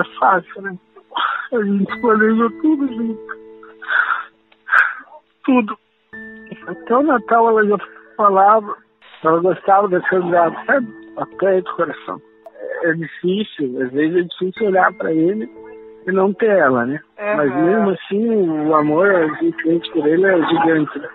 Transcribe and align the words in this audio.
é 0.00 0.18
fácil, 0.18 0.62
né? 0.62 0.76
A 1.52 1.62
gente 1.62 2.00
planejou 2.00 2.50
tudo 2.60 2.88
junto. 2.88 3.38
Tudo. 5.44 5.78
Até 6.66 6.96
o 6.96 7.02
Natal 7.02 7.48
ela 7.48 7.66
já 7.66 7.78
falava, 8.16 8.76
ela 9.24 9.40
gostava 9.40 9.88
desse 9.88 10.14
lugar, 10.14 10.52
sabe? 10.66 10.86
Até 11.16 11.60
do 11.60 11.74
coração. 11.74 12.20
É 12.82 12.92
difícil, 12.92 13.82
às 13.82 13.90
vezes 13.92 14.16
é 14.16 14.22
difícil 14.22 14.66
olhar 14.68 14.92
para 14.94 15.12
ele 15.12 15.50
e 16.06 16.12
não 16.12 16.32
ter 16.32 16.50
ela, 16.50 16.84
né? 16.86 17.00
Uhum. 17.18 17.36
Mas 17.36 17.56
mesmo 17.56 17.90
assim, 17.90 18.48
o 18.68 18.74
amor 18.74 19.10
a 19.10 19.26
gente 19.42 19.92
por 19.92 20.06
ele 20.06 20.26
é 20.26 20.46
gigante. 20.46 20.98
Né? 20.98 21.08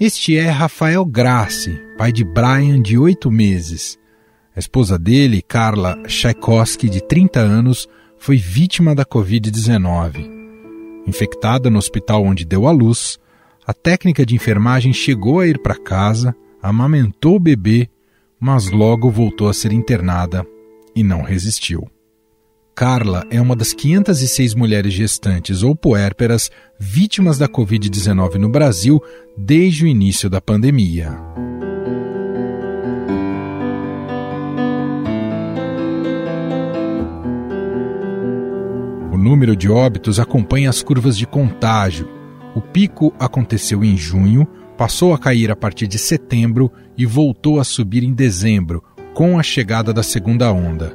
Este 0.00 0.36
é 0.36 0.48
Rafael 0.50 1.04
Grassi, 1.04 1.80
pai 1.96 2.10
de 2.10 2.24
Brian, 2.24 2.82
de 2.82 2.98
oito 2.98 3.30
meses. 3.30 4.01
A 4.54 4.58
esposa 4.58 4.98
dele, 4.98 5.40
Carla 5.40 5.96
Tchaikovsky, 6.06 6.88
de 6.88 7.02
30 7.02 7.40
anos, 7.40 7.88
foi 8.18 8.36
vítima 8.36 8.94
da 8.94 9.04
Covid-19. 9.04 10.30
Infectada 11.06 11.70
no 11.70 11.78
hospital 11.78 12.22
onde 12.22 12.44
deu 12.44 12.66
à 12.66 12.70
luz, 12.70 13.18
a 13.66 13.72
técnica 13.72 14.26
de 14.26 14.34
enfermagem 14.34 14.92
chegou 14.92 15.40
a 15.40 15.46
ir 15.46 15.58
para 15.62 15.74
casa, 15.74 16.34
amamentou 16.62 17.36
o 17.36 17.40
bebê, 17.40 17.88
mas 18.38 18.70
logo 18.70 19.10
voltou 19.10 19.48
a 19.48 19.54
ser 19.54 19.72
internada 19.72 20.46
e 20.94 21.02
não 21.02 21.22
resistiu. 21.22 21.88
Carla 22.74 23.24
é 23.30 23.40
uma 23.40 23.56
das 23.56 23.72
506 23.72 24.54
mulheres 24.54 24.92
gestantes 24.92 25.62
ou 25.62 25.74
puérperas 25.74 26.50
vítimas 26.78 27.38
da 27.38 27.48
Covid-19 27.48 28.34
no 28.34 28.50
Brasil 28.50 29.00
desde 29.36 29.84
o 29.84 29.88
início 29.88 30.28
da 30.28 30.40
pandemia. 30.40 31.18
Número 39.22 39.56
de 39.56 39.70
óbitos 39.70 40.18
acompanha 40.18 40.68
as 40.68 40.82
curvas 40.82 41.16
de 41.16 41.26
contágio. 41.26 42.08
O 42.54 42.60
pico 42.60 43.14
aconteceu 43.18 43.82
em 43.82 43.96
junho, 43.96 44.46
passou 44.76 45.14
a 45.14 45.18
cair 45.18 45.50
a 45.50 45.56
partir 45.56 45.86
de 45.86 45.98
setembro 45.98 46.70
e 46.98 47.06
voltou 47.06 47.60
a 47.60 47.64
subir 47.64 48.02
em 48.02 48.12
dezembro, 48.12 48.82
com 49.14 49.38
a 49.38 49.42
chegada 49.42 49.92
da 49.92 50.02
segunda 50.02 50.52
onda. 50.52 50.94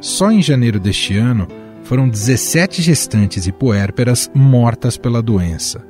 Só 0.00 0.30
em 0.30 0.42
janeiro 0.42 0.78
deste 0.78 1.16
ano 1.16 1.48
foram 1.82 2.08
17 2.08 2.82
gestantes 2.82 3.46
e 3.46 3.52
puérperas 3.52 4.30
mortas 4.34 4.96
pela 4.96 5.22
doença. 5.22 5.84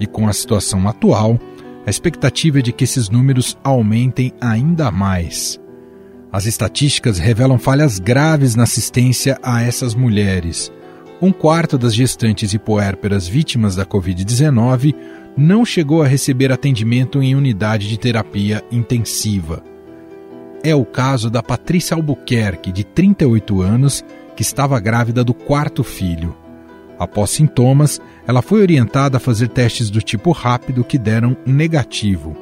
E 0.00 0.06
com 0.06 0.28
a 0.28 0.32
situação 0.32 0.88
atual, 0.88 1.38
a 1.86 1.90
expectativa 1.90 2.58
é 2.58 2.62
de 2.62 2.72
que 2.72 2.84
esses 2.84 3.08
números 3.08 3.56
aumentem 3.62 4.32
ainda 4.40 4.90
mais. 4.90 5.60
As 6.32 6.46
estatísticas 6.46 7.18
revelam 7.18 7.58
falhas 7.58 7.98
graves 7.98 8.54
na 8.54 8.62
assistência 8.62 9.38
a 9.42 9.62
essas 9.62 9.94
mulheres. 9.94 10.72
Um 11.22 11.32
quarto 11.32 11.78
das 11.78 11.94
gestantes 11.94 12.52
e 12.52 12.58
puérperas 12.58 13.26
vítimas 13.26 13.76
da 13.76 13.86
Covid-19 13.86 14.94
não 15.36 15.64
chegou 15.64 16.02
a 16.02 16.06
receber 16.06 16.52
atendimento 16.52 17.22
em 17.22 17.34
unidade 17.34 17.88
de 17.88 17.96
terapia 17.96 18.62
intensiva 18.70 19.62
é 20.62 20.74
o 20.74 20.84
caso 20.84 21.28
da 21.28 21.42
Patrícia 21.42 21.96
Albuquerque, 21.96 22.70
de 22.70 22.84
38 22.84 23.60
anos, 23.60 24.04
que 24.36 24.42
estava 24.42 24.78
grávida 24.78 25.24
do 25.24 25.34
quarto 25.34 25.82
filho. 25.82 26.36
Após 26.98 27.30
sintomas, 27.30 28.00
ela 28.26 28.42
foi 28.42 28.62
orientada 28.62 29.16
a 29.16 29.20
fazer 29.20 29.48
testes 29.48 29.90
do 29.90 30.00
tipo 30.00 30.30
rápido 30.30 30.84
que 30.84 30.98
deram 30.98 31.36
negativo. 31.44 32.36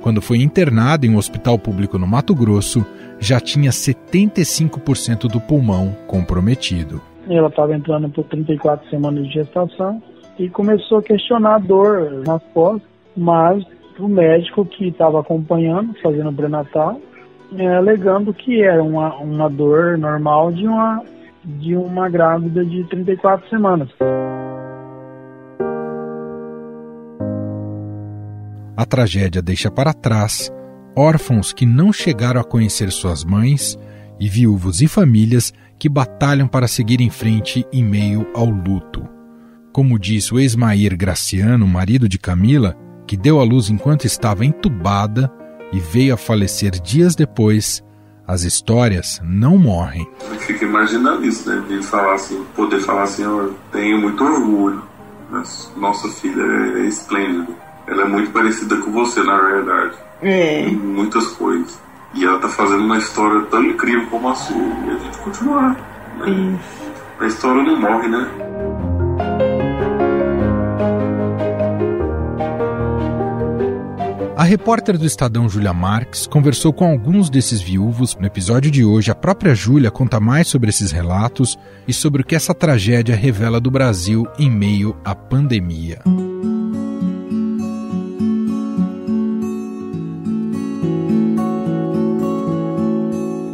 Quando 0.00 0.22
foi 0.22 0.38
internada 0.38 1.04
em 1.04 1.10
um 1.10 1.16
hospital 1.16 1.58
público 1.58 1.98
no 1.98 2.06
Mato 2.06 2.34
Grosso, 2.34 2.86
já 3.18 3.40
tinha 3.40 3.72
75% 3.72 5.28
do 5.28 5.40
pulmão 5.40 5.96
comprometido. 6.06 7.02
Ela 7.28 7.48
estava 7.48 7.74
entrando 7.74 8.08
por 8.08 8.24
34 8.24 8.88
semanas 8.88 9.26
de 9.26 9.34
gestação 9.34 10.02
e 10.38 10.48
começou 10.48 10.98
a 10.98 11.02
questionar 11.02 11.56
a 11.56 11.58
dor 11.58 12.22
nas 12.26 12.42
costas, 12.54 12.88
mas 13.16 13.64
o 13.98 14.08
médico 14.08 14.64
que 14.64 14.88
estava 14.88 15.20
acompanhando, 15.20 15.94
fazendo 16.02 16.30
o 16.30 16.32
pré-natal, 16.32 17.00
é, 17.56 17.76
alegando 17.76 18.34
que 18.34 18.62
era 18.62 18.82
uma, 18.82 19.14
uma 19.16 19.48
dor 19.48 19.96
normal 19.96 20.52
de 20.52 20.66
uma, 20.66 21.02
de 21.44 21.76
uma 21.76 22.08
grávida 22.08 22.64
de 22.64 22.84
34 22.84 23.48
semanas. 23.48 23.88
A 28.76 28.84
tragédia 28.84 29.40
deixa 29.40 29.70
para 29.70 29.94
trás 29.94 30.52
órfãos 30.94 31.52
que 31.52 31.64
não 31.64 31.92
chegaram 31.92 32.40
a 32.40 32.44
conhecer 32.44 32.90
suas 32.90 33.24
mães 33.24 33.78
e 34.18 34.28
viúvos 34.28 34.80
e 34.82 34.88
famílias 34.88 35.52
que 35.78 35.88
batalham 35.88 36.48
para 36.48 36.68
seguir 36.68 37.00
em 37.00 37.10
frente 37.10 37.66
em 37.72 37.84
meio 37.84 38.26
ao 38.34 38.46
luto. 38.46 39.06
Como 39.72 39.98
diz 39.98 40.32
o 40.32 40.40
Esmair 40.40 40.96
Graciano, 40.96 41.66
marido 41.66 42.08
de 42.08 42.18
Camila, 42.18 42.76
que 43.06 43.16
deu 43.16 43.38
à 43.38 43.44
luz 43.44 43.68
enquanto 43.68 44.06
estava 44.06 44.44
entubada, 44.44 45.30
e 45.72 45.78
veio 45.78 46.14
a 46.14 46.16
falecer 46.16 46.80
dias 46.80 47.14
depois, 47.14 47.84
as 48.26 48.42
histórias 48.42 49.20
não 49.22 49.58
morrem. 49.58 50.08
Eu 50.30 50.38
fico 50.40 50.64
imaginando 50.64 51.24
isso, 51.24 51.48
né? 51.48 51.62
De 51.68 51.82
falar 51.82 52.14
assim, 52.14 52.44
poder 52.54 52.80
falar 52.80 53.02
assim, 53.02 53.22
eu 53.22 53.54
tenho 53.70 54.00
muito 54.00 54.24
orgulho. 54.24 54.82
Nossa 55.76 56.08
filha 56.08 56.42
é 56.42 56.86
esplêndida. 56.86 57.52
Ela 57.86 58.02
é 58.02 58.08
muito 58.08 58.30
parecida 58.30 58.76
com 58.78 58.90
você, 58.90 59.22
na 59.22 59.38
verdade. 59.38 59.96
É. 60.22 60.68
Em 60.68 60.76
muitas 60.76 61.26
coisas. 61.28 61.78
E 62.16 62.24
ela 62.24 62.38
tá 62.38 62.48
fazendo 62.48 62.82
uma 62.82 62.96
história 62.96 63.42
tão 63.42 63.62
incrível 63.62 64.06
como 64.06 64.30
a 64.30 64.34
sua. 64.34 64.56
E 64.56 64.90
a 64.90 64.98
gente 64.98 65.18
continuar. 65.18 65.76
Né? 66.18 66.58
A 67.20 67.26
história 67.26 67.62
não 67.62 67.78
morre, 67.78 68.08
né? 68.08 68.26
A 74.34 74.44
repórter 74.44 74.96
do 74.96 75.04
Estadão 75.04 75.46
Júlia 75.48 75.74
Marques 75.74 76.26
conversou 76.26 76.72
com 76.72 76.86
alguns 76.86 77.28
desses 77.28 77.60
viúvos. 77.60 78.16
No 78.16 78.26
episódio 78.26 78.70
de 78.70 78.82
hoje, 78.84 79.10
a 79.10 79.14
própria 79.14 79.54
Júlia 79.54 79.90
conta 79.90 80.18
mais 80.18 80.48
sobre 80.48 80.70
esses 80.70 80.90
relatos 80.92 81.58
e 81.86 81.92
sobre 81.92 82.22
o 82.22 82.24
que 82.24 82.34
essa 82.34 82.54
tragédia 82.54 83.14
revela 83.14 83.60
do 83.60 83.70
Brasil 83.70 84.26
em 84.38 84.50
meio 84.50 84.96
à 85.04 85.14
pandemia. 85.14 86.00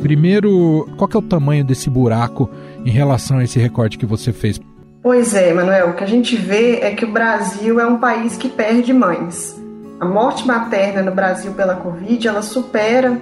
Primeiro, 0.03 0.89
qual 0.97 1.09
é 1.15 1.17
o 1.17 1.23
tamanho 1.23 1.65
desse 1.65 1.89
buraco 1.89 2.51
em 2.85 2.91
relação 2.91 3.39
a 3.39 3.45
esse 3.45 3.61
recorte 3.61 3.97
que 3.97 4.05
você 4.05 4.33
fez? 4.33 4.61
Pois 5.01 5.33
é, 5.33 5.55
Manuel, 5.55 5.91
o 5.91 5.95
que 5.95 6.03
a 6.03 6.09
gente 6.09 6.35
vê 6.35 6.81
é 6.81 6.91
que 6.93 7.05
o 7.05 7.13
Brasil 7.13 7.79
é 7.79 7.87
um 7.87 7.99
país 7.99 8.37
que 8.37 8.49
perde 8.49 8.93
mães. 8.93 9.57
A 10.01 10.05
morte 10.05 10.45
materna 10.45 11.03
no 11.03 11.15
Brasil 11.15 11.53
pela 11.53 11.77
Covid, 11.77 12.27
ela 12.27 12.43
supera 12.43 13.17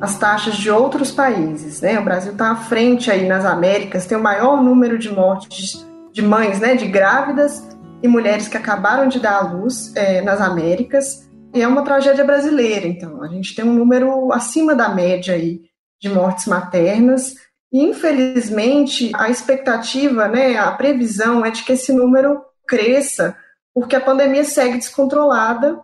as 0.00 0.18
taxas 0.18 0.56
de 0.56 0.68
outros 0.68 1.12
países, 1.12 1.80
né? 1.80 2.00
O 2.00 2.04
Brasil 2.04 2.32
está 2.32 2.50
à 2.50 2.56
frente 2.56 3.12
aí 3.12 3.28
nas 3.28 3.44
Américas, 3.44 4.04
tem 4.04 4.18
o 4.18 4.22
maior 4.22 4.60
número 4.60 4.98
de 4.98 5.12
mortes 5.12 5.86
de 6.12 6.20
mães, 6.20 6.58
né, 6.58 6.74
de 6.74 6.86
grávidas 6.86 7.76
e 8.02 8.08
mulheres 8.08 8.48
que 8.48 8.56
acabaram 8.56 9.08
de 9.08 9.20
dar 9.20 9.38
à 9.38 9.52
luz 9.52 9.92
é, 9.94 10.20
nas 10.20 10.40
Américas. 10.40 11.28
E 11.54 11.62
é 11.62 11.68
uma 11.68 11.82
tragédia 11.82 12.24
brasileira, 12.24 12.88
então. 12.88 13.22
A 13.22 13.28
gente 13.28 13.54
tem 13.54 13.64
um 13.64 13.72
número 13.72 14.32
acima 14.32 14.74
da 14.74 14.88
média 14.88 15.34
aí 15.34 15.60
de 16.00 16.08
mortes 16.08 16.46
maternas. 16.46 17.34
Infelizmente, 17.72 19.10
a 19.14 19.28
expectativa, 19.28 20.28
né, 20.28 20.56
a 20.56 20.70
previsão 20.72 21.44
é 21.44 21.50
de 21.50 21.64
que 21.64 21.72
esse 21.72 21.92
número 21.92 22.40
cresça, 22.66 23.36
porque 23.74 23.96
a 23.96 24.00
pandemia 24.00 24.44
segue 24.44 24.78
descontrolada 24.78 25.80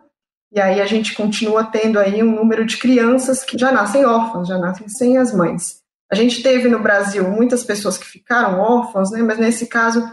e 0.52 0.60
aí 0.60 0.80
a 0.80 0.86
gente 0.86 1.14
continua 1.14 1.64
tendo 1.64 1.98
aí 1.98 2.22
um 2.22 2.34
número 2.34 2.64
de 2.64 2.76
crianças 2.76 3.44
que 3.44 3.58
já 3.58 3.70
nascem 3.70 4.04
órfãs, 4.04 4.48
já 4.48 4.58
nascem 4.58 4.88
sem 4.88 5.18
as 5.18 5.34
mães. 5.34 5.80
A 6.10 6.14
gente 6.14 6.42
teve 6.42 6.68
no 6.68 6.80
Brasil 6.80 7.28
muitas 7.28 7.62
pessoas 7.62 7.96
que 7.96 8.06
ficaram 8.06 8.58
órfãs, 8.58 9.10
né, 9.10 9.22
mas 9.22 9.38
nesse 9.38 9.66
caso 9.66 10.08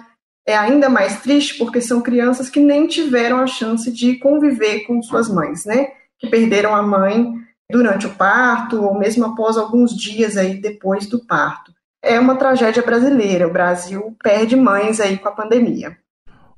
é 0.47 0.55
ainda 0.55 0.87
mais 0.89 1.21
triste 1.21 1.57
porque 1.57 1.81
são 1.81 2.01
crianças 2.01 2.49
que 2.49 2.59
nem 2.59 2.87
tiveram 2.87 3.39
a 3.39 3.47
chance 3.47 3.91
de 3.91 4.15
conviver 4.15 4.85
com 4.85 5.01
suas 5.01 5.27
mães, 5.27 5.65
né? 5.65 5.87
Que 6.17 6.29
perderam 6.29 6.73
a 6.73 6.81
mãe 6.81 7.33
durante 7.69 8.07
o 8.07 8.15
parto 8.15 8.83
ou 8.83 8.97
mesmo 8.97 9.25
após 9.25 9.57
alguns 9.57 9.95
dias 9.95 10.37
aí 10.37 10.59
depois 10.59 11.07
do 11.07 11.19
parto. 11.25 11.71
É 12.01 12.19
uma 12.19 12.35
tragédia 12.35 12.81
brasileira. 12.81 13.47
O 13.47 13.53
Brasil 13.53 14.15
perde 14.23 14.55
mães 14.55 14.99
aí 14.99 15.17
com 15.17 15.27
a 15.27 15.31
pandemia. 15.31 15.97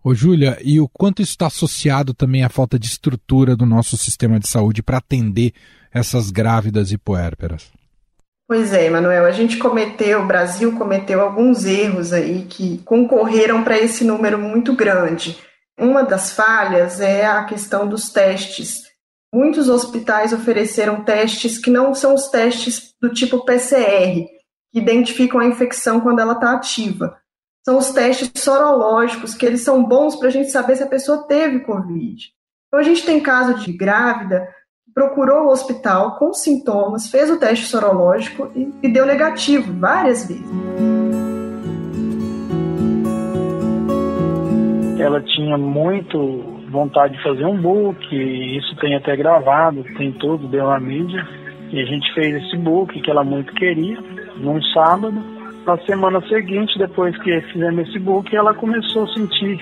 Ô, 0.03 0.13
Júlia, 0.13 0.57
e 0.63 0.79
o 0.79 0.87
quanto 0.87 1.21
isso 1.21 1.31
está 1.31 1.47
associado 1.47 2.13
também 2.13 2.43
à 2.43 2.49
falta 2.49 2.79
de 2.79 2.87
estrutura 2.87 3.55
do 3.55 3.65
nosso 3.65 3.97
sistema 3.97 4.39
de 4.39 4.47
saúde 4.47 4.81
para 4.81 4.97
atender 4.97 5.53
essas 5.93 6.31
grávidas 6.31 6.91
e 6.91 6.97
puérperas? 6.97 7.71
Pois 8.47 8.73
é, 8.73 8.89
Manuel, 8.89 9.25
a 9.25 9.31
gente 9.31 9.57
cometeu, 9.57 10.21
o 10.21 10.25
Brasil 10.25 10.75
cometeu 10.75 11.21
alguns 11.21 11.65
erros 11.65 12.13
aí 12.13 12.45
que 12.49 12.79
concorreram 12.79 13.63
para 13.63 13.77
esse 13.77 14.03
número 14.03 14.39
muito 14.39 14.73
grande. 14.73 15.37
Uma 15.77 16.03
das 16.03 16.31
falhas 16.31 16.99
é 16.99 17.25
a 17.25 17.43
questão 17.43 17.87
dos 17.87 18.09
testes. 18.09 18.88
Muitos 19.33 19.69
hospitais 19.69 20.33
ofereceram 20.33 21.03
testes 21.03 21.57
que 21.57 21.69
não 21.69 21.93
são 21.93 22.13
os 22.13 22.27
testes 22.27 22.95
do 23.01 23.09
tipo 23.09 23.45
PCR, 23.45 24.25
que 24.71 24.79
identificam 24.79 25.39
a 25.39 25.45
infecção 25.45 26.01
quando 26.01 26.19
ela 26.19 26.33
está 26.33 26.53
ativa. 26.53 27.17
São 27.63 27.77
os 27.77 27.91
testes 27.91 28.31
sorológicos, 28.41 29.35
que 29.35 29.45
eles 29.45 29.61
são 29.61 29.83
bons 29.83 30.15
para 30.15 30.29
a 30.29 30.31
gente 30.31 30.49
saber 30.49 30.75
se 30.75 30.83
a 30.83 30.87
pessoa 30.87 31.27
teve 31.27 31.59
Covid. 31.59 32.31
Então, 32.67 32.79
a 32.79 32.83
gente 32.83 33.05
tem 33.05 33.19
caso 33.19 33.59
de 33.59 33.71
grávida 33.73 34.47
que 34.85 34.93
procurou 34.93 35.45
o 35.45 35.51
hospital 35.51 36.17
com 36.17 36.33
sintomas, 36.33 37.09
fez 37.09 37.29
o 37.29 37.37
teste 37.37 37.65
sorológico 37.65 38.51
e, 38.55 38.73
e 38.81 38.91
deu 38.91 39.05
negativo 39.05 39.73
várias 39.73 40.27
vezes. 40.27 40.45
Ela 44.99 45.21
tinha 45.23 45.57
muito 45.57 46.48
vontade 46.69 47.15
de 47.17 47.23
fazer 47.23 47.45
um 47.45 47.57
book, 47.57 48.15
isso 48.15 48.75
tem 48.77 48.95
até 48.95 49.15
gravado, 49.15 49.83
tem 49.97 50.11
tudo, 50.13 50.47
deu 50.47 50.67
na 50.67 50.79
mídia. 50.79 51.27
E 51.71 51.79
a 51.79 51.85
gente 51.85 52.11
fez 52.13 52.35
esse 52.43 52.57
book 52.57 52.99
que 52.99 53.11
ela 53.11 53.23
muito 53.23 53.53
queria, 53.53 53.97
num 54.37 54.61
sábado. 54.73 55.21
Na 55.65 55.77
semana 55.79 56.21
seguinte, 56.27 56.79
depois 56.79 57.15
que 57.21 57.41
fizemos 57.41 57.87
esse 57.87 57.99
book, 57.99 58.35
ela 58.35 58.53
começou 58.53 59.03
a 59.03 59.13
sentir 59.13 59.59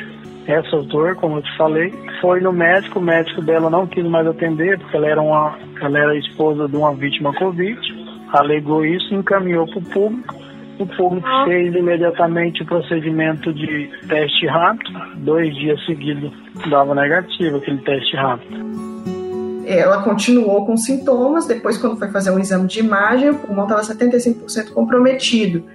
essa 0.48 0.82
dor, 0.84 1.16
como 1.16 1.38
eu 1.38 1.42
te 1.42 1.58
falei. 1.58 1.94
Foi 2.22 2.40
no 2.40 2.54
médico, 2.54 3.00
o 3.00 3.02
médico 3.02 3.42
dela 3.42 3.70
não 3.70 3.86
quis 3.86 4.06
mais 4.06 4.26
atender, 4.26 4.80
porque 4.80 4.96
ela 4.96 5.08
era, 5.08 5.22
uma, 5.22 5.58
ela 5.82 6.00
era 6.00 6.18
esposa 6.18 6.68
de 6.68 6.78
uma 6.78 6.94
vítima 6.94 7.34
Covid. 7.34 7.80
Alegou 8.32 8.86
isso 8.86 9.14
encaminhou 9.14 9.68
para 9.68 9.80
o 9.80 9.86
público. 9.86 10.36
O 10.80 10.86
público 10.86 11.28
ah. 11.28 11.46
fez 11.46 11.74
imediatamente 11.74 12.64
o 12.64 12.66
procedimento 12.66 13.54
de 13.54 13.90
teste 14.08 14.46
rápido. 14.46 15.00
Dois 15.18 15.56
dias 15.56 15.84
seguidos 15.86 16.32
dava 16.70 16.94
negativo 16.94 17.58
aquele 17.58 17.80
teste 17.80 18.16
rápido 18.16 18.88
ela 19.68 20.02
continuou 20.02 20.66
com 20.66 20.78
sintomas, 20.78 21.46
depois 21.46 21.78
quando 21.78 21.98
foi 21.98 22.10
fazer 22.10 22.32
um 22.32 22.40
exame 22.40 22.68
de 22.68 22.80
imagem, 22.80 23.32
o 23.32 23.40
pulmão 23.40 23.66
estava 23.66 23.82
75% 23.82 24.72
comprometido. 24.72 25.66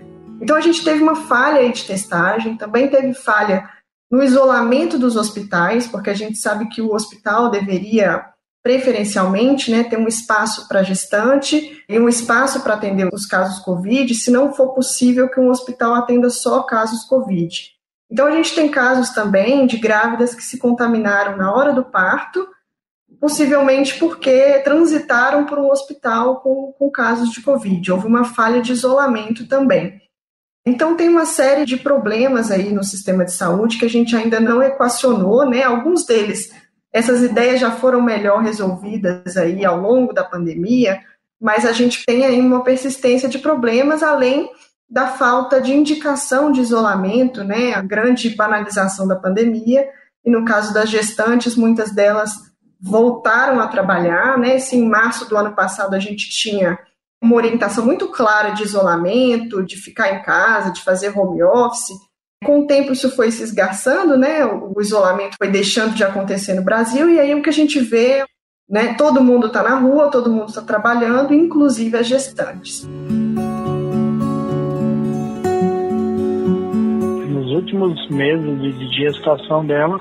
Então 0.41 0.57
a 0.57 0.61
gente 0.61 0.83
teve 0.83 1.03
uma 1.03 1.15
falha 1.15 1.71
de 1.71 1.85
testagem, 1.85 2.57
também 2.57 2.89
teve 2.89 3.13
falha 3.13 3.69
no 4.11 4.23
isolamento 4.23 4.99
dos 4.99 5.15
hospitais, 5.15 5.87
porque 5.87 6.11
a 6.11 6.15
gente 6.15 6.39
sabe 6.39 6.69
que 6.69 6.81
o 6.81 6.93
hospital 6.95 7.51
deveria 7.51 8.25
preferencialmente 8.63 9.71
né, 9.71 9.83
ter 9.83 9.99
um 9.99 10.07
espaço 10.07 10.69
para 10.69 10.83
gestante 10.83 11.83
e 11.89 11.99
um 11.99 12.09
espaço 12.09 12.61
para 12.61 12.75
atender 12.75 13.09
os 13.13 13.27
casos 13.27 13.59
Covid, 13.59 14.15
se 14.15 14.31
não 14.31 14.53
for 14.53 14.73
possível 14.75 15.29
que 15.29 15.41
um 15.41 15.51
hospital 15.51 15.95
atenda 15.95 16.31
só 16.31 16.63
casos 16.63 17.05
Covid. 17.05 17.73
Então 18.11 18.27
a 18.27 18.31
gente 18.31 18.55
tem 18.55 18.69
casos 18.69 19.11
também 19.11 19.67
de 19.67 19.79
grávidas 19.79 20.35
que 20.35 20.45
se 20.45 20.59
contaminaram 20.59 21.37
na 21.37 21.53
hora 21.53 21.73
do 21.73 21.85
parto 21.85 22.47
possivelmente 23.23 24.01
porque 24.01 24.59
transitaram 24.65 25.47
por 25.47 25.57
um 25.57 25.71
hospital 25.71 26.41
com, 26.41 26.73
com 26.77 26.91
casos 26.91 27.31
de 27.31 27.41
Covid. 27.41 27.93
Houve 27.93 28.09
uma 28.09 28.25
falha 28.25 28.61
de 28.61 28.73
isolamento 28.73 29.47
também. 29.47 30.01
Então 30.67 30.97
tem 30.97 31.09
uma 31.09 31.25
série 31.25 31.65
de 31.65 31.77
problemas 31.77 32.51
aí 32.51 32.73
no 32.73 32.83
sistema 32.83 33.25
de 33.25 33.33
saúde 33.33 33.79
que 33.79 33.85
a 33.85 33.89
gente 33.89 34.17
ainda 34.17 34.41
não 34.41 34.61
equacionou, 34.61 35.49
né? 35.49 35.63
Alguns 35.63 36.05
deles, 36.05 36.53
essas 36.93 37.23
ideias 37.23 37.61
já 37.61 37.71
foram 37.71 38.03
melhor 38.03 38.43
resolvidas 38.43 39.37
aí 39.37 39.65
ao 39.65 39.81
longo 39.81 40.13
da 40.13 40.23
pandemia, 40.23 41.01
mas 41.41 41.65
a 41.65 41.73
gente 41.73 42.05
tem 42.05 42.25
aí 42.25 42.41
uma 42.41 42.63
persistência 42.63 43.29
de 43.29 43.39
problemas 43.39 44.03
além 44.03 44.51
da 44.89 45.09
falta 45.09 45.61
de 45.61 45.73
indicação 45.73 46.53
de 46.53 46.61
isolamento, 46.61 47.43
né? 47.43 47.73
A 47.73 47.81
grande 47.81 48.29
banalização 48.31 49.09
da 49.09 49.17
pandemia 49.17 49.89
e 50.25 50.31
no 50.31 50.45
caso 50.45 50.73
das 50.73 50.91
gestantes, 50.91 51.57
muitas 51.57 51.93
delas 51.93 52.33
voltaram 52.81 53.59
a 53.59 53.69
trabalhar, 53.69 54.39
né? 54.39 54.59
Se 54.59 54.77
em 54.77 54.89
março 54.89 55.29
do 55.29 55.37
ano 55.37 55.55
passado 55.55 55.95
a 55.95 55.99
gente 55.99 56.29
tinha 56.29 56.79
uma 57.23 57.37
orientação 57.37 57.85
muito 57.85 58.09
clara 58.09 58.51
de 58.51 58.65
isolamento, 58.65 59.63
de 59.63 59.77
ficar 59.77 60.13
em 60.13 60.23
casa, 60.23 60.73
de 60.73 60.83
fazer 60.83 61.17
home 61.17 61.43
office, 61.43 61.97
com 62.43 62.61
o 62.61 62.67
tempo 62.67 62.93
isso 62.93 63.15
foi 63.15 63.31
se 63.31 63.43
esgarçando, 63.43 64.17
né? 64.17 64.45
O 64.45 64.81
isolamento 64.81 65.37
foi 65.39 65.49
deixando 65.49 65.95
de 65.95 66.05
acontecer 66.05 66.55
no 66.55 66.63
Brasil 66.63 67.09
e 67.09 67.19
aí 67.19 67.35
o 67.35 67.43
que 67.43 67.49
a 67.49 67.53
gente 67.53 67.79
vê, 67.81 68.25
né? 68.69 68.95
Todo 68.95 69.23
mundo 69.23 69.47
está 69.47 69.63
na 69.63 69.79
rua, 69.79 70.11
todo 70.11 70.31
mundo 70.31 70.49
está 70.49 70.63
trabalhando, 70.63 71.33
inclusive 71.33 71.97
as 71.97 72.07
gestantes. 72.07 72.89
Nos 77.29 77.51
últimos 77.53 78.09
meses 78.11 78.79
de 78.79 79.05
gestação 79.05 79.65
dela, 79.65 80.01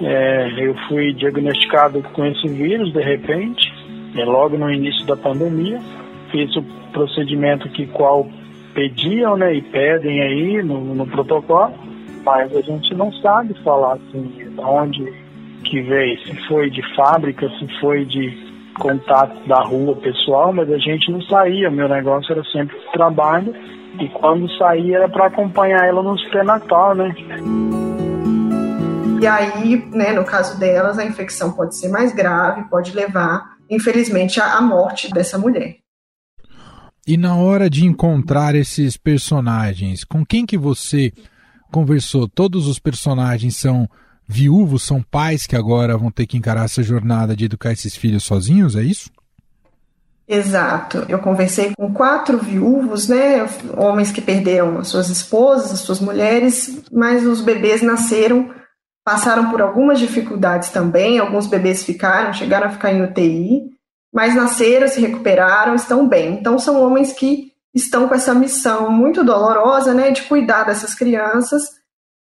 é, 0.00 0.66
eu 0.66 0.74
fui 0.88 1.12
diagnosticado 1.14 2.02
com 2.12 2.24
esse 2.24 2.48
vírus 2.48 2.92
de 2.92 3.00
repente, 3.00 3.72
é, 4.16 4.24
logo 4.24 4.56
no 4.56 4.70
início 4.70 5.06
da 5.06 5.16
pandemia. 5.16 5.80
Fiz 6.30 6.54
o 6.56 6.62
procedimento 6.92 7.68
que 7.70 7.86
qual 7.88 8.26
pediam 8.74 9.36
né, 9.36 9.54
e 9.54 9.62
pedem 9.62 10.20
aí 10.20 10.62
no, 10.62 10.94
no 10.94 11.06
protocolo, 11.06 11.72
mas 12.24 12.54
a 12.54 12.60
gente 12.60 12.94
não 12.94 13.12
sabe 13.14 13.54
falar 13.62 13.94
assim, 13.94 14.22
de 14.22 14.60
onde 14.60 15.12
que 15.64 15.80
veio, 15.82 16.18
se 16.20 16.48
foi 16.48 16.70
de 16.70 16.82
fábrica, 16.94 17.48
se 17.58 17.80
foi 17.80 18.04
de 18.04 18.52
contato 18.78 19.36
da 19.46 19.62
rua 19.62 19.94
pessoal, 19.96 20.52
mas 20.52 20.70
a 20.70 20.78
gente 20.78 21.10
não 21.10 21.20
saía, 21.22 21.70
meu 21.70 21.88
negócio 21.88 22.32
era 22.32 22.44
sempre 22.44 22.76
trabalho 22.92 23.54
e 24.00 24.08
quando 24.08 24.50
saía 24.56 24.98
era 24.98 25.08
para 25.08 25.26
acompanhar 25.26 25.86
ela 25.86 26.02
no 26.02 26.16
pré-natal, 26.30 26.94
né? 26.94 27.14
E 29.20 29.26
aí, 29.26 29.76
né, 29.92 30.12
no 30.12 30.24
caso 30.24 30.58
delas, 30.58 30.98
a 30.98 31.04
infecção 31.04 31.52
pode 31.52 31.76
ser 31.76 31.88
mais 31.88 32.12
grave, 32.12 32.68
pode 32.68 32.92
levar, 32.92 33.56
infelizmente, 33.70 34.40
à 34.40 34.60
morte 34.60 35.12
dessa 35.12 35.38
mulher. 35.38 35.81
E 37.06 37.16
na 37.16 37.34
hora 37.34 37.68
de 37.68 37.84
encontrar 37.84 38.54
esses 38.54 38.96
personagens, 38.96 40.04
com 40.04 40.24
quem 40.24 40.46
que 40.46 40.56
você 40.56 41.12
conversou? 41.72 42.28
Todos 42.28 42.68
os 42.68 42.78
personagens 42.78 43.56
são 43.56 43.88
viúvos, 44.26 44.84
são 44.84 45.02
pais 45.02 45.46
que 45.46 45.56
agora 45.56 45.98
vão 45.98 46.10
ter 46.10 46.26
que 46.26 46.36
encarar 46.36 46.64
essa 46.64 46.82
jornada 46.82 47.34
de 47.34 47.46
educar 47.46 47.72
esses 47.72 47.96
filhos 47.96 48.22
sozinhos, 48.22 48.76
é 48.76 48.82
isso? 48.82 49.10
Exato. 50.28 51.04
Eu 51.08 51.18
conversei 51.18 51.72
com 51.76 51.92
quatro 51.92 52.38
viúvos, 52.38 53.08
né, 53.08 53.44
homens 53.76 54.12
que 54.12 54.20
perderam 54.20 54.78
as 54.78 54.88
suas 54.88 55.08
esposas, 55.08 55.72
as 55.72 55.80
suas 55.80 56.00
mulheres, 56.00 56.84
mas 56.92 57.26
os 57.26 57.40
bebês 57.40 57.82
nasceram 57.82 58.50
passaram 59.04 59.50
por 59.50 59.60
algumas 59.60 59.98
dificuldades 59.98 60.70
também, 60.70 61.18
alguns 61.18 61.48
bebês 61.48 61.82
ficaram, 61.82 62.32
chegaram 62.32 62.68
a 62.68 62.70
ficar 62.70 62.92
em 62.92 63.02
UTI, 63.02 63.71
mas 64.12 64.34
nasceram, 64.34 64.86
se 64.86 65.00
recuperaram, 65.00 65.74
estão 65.74 66.06
bem. 66.06 66.34
Então 66.34 66.58
são 66.58 66.82
homens 66.82 67.12
que 67.12 67.52
estão 67.74 68.06
com 68.06 68.14
essa 68.14 68.34
missão 68.34 68.90
muito 68.90 69.24
dolorosa, 69.24 69.94
né, 69.94 70.10
de 70.10 70.22
cuidar 70.22 70.64
dessas 70.64 70.94
crianças 70.94 71.62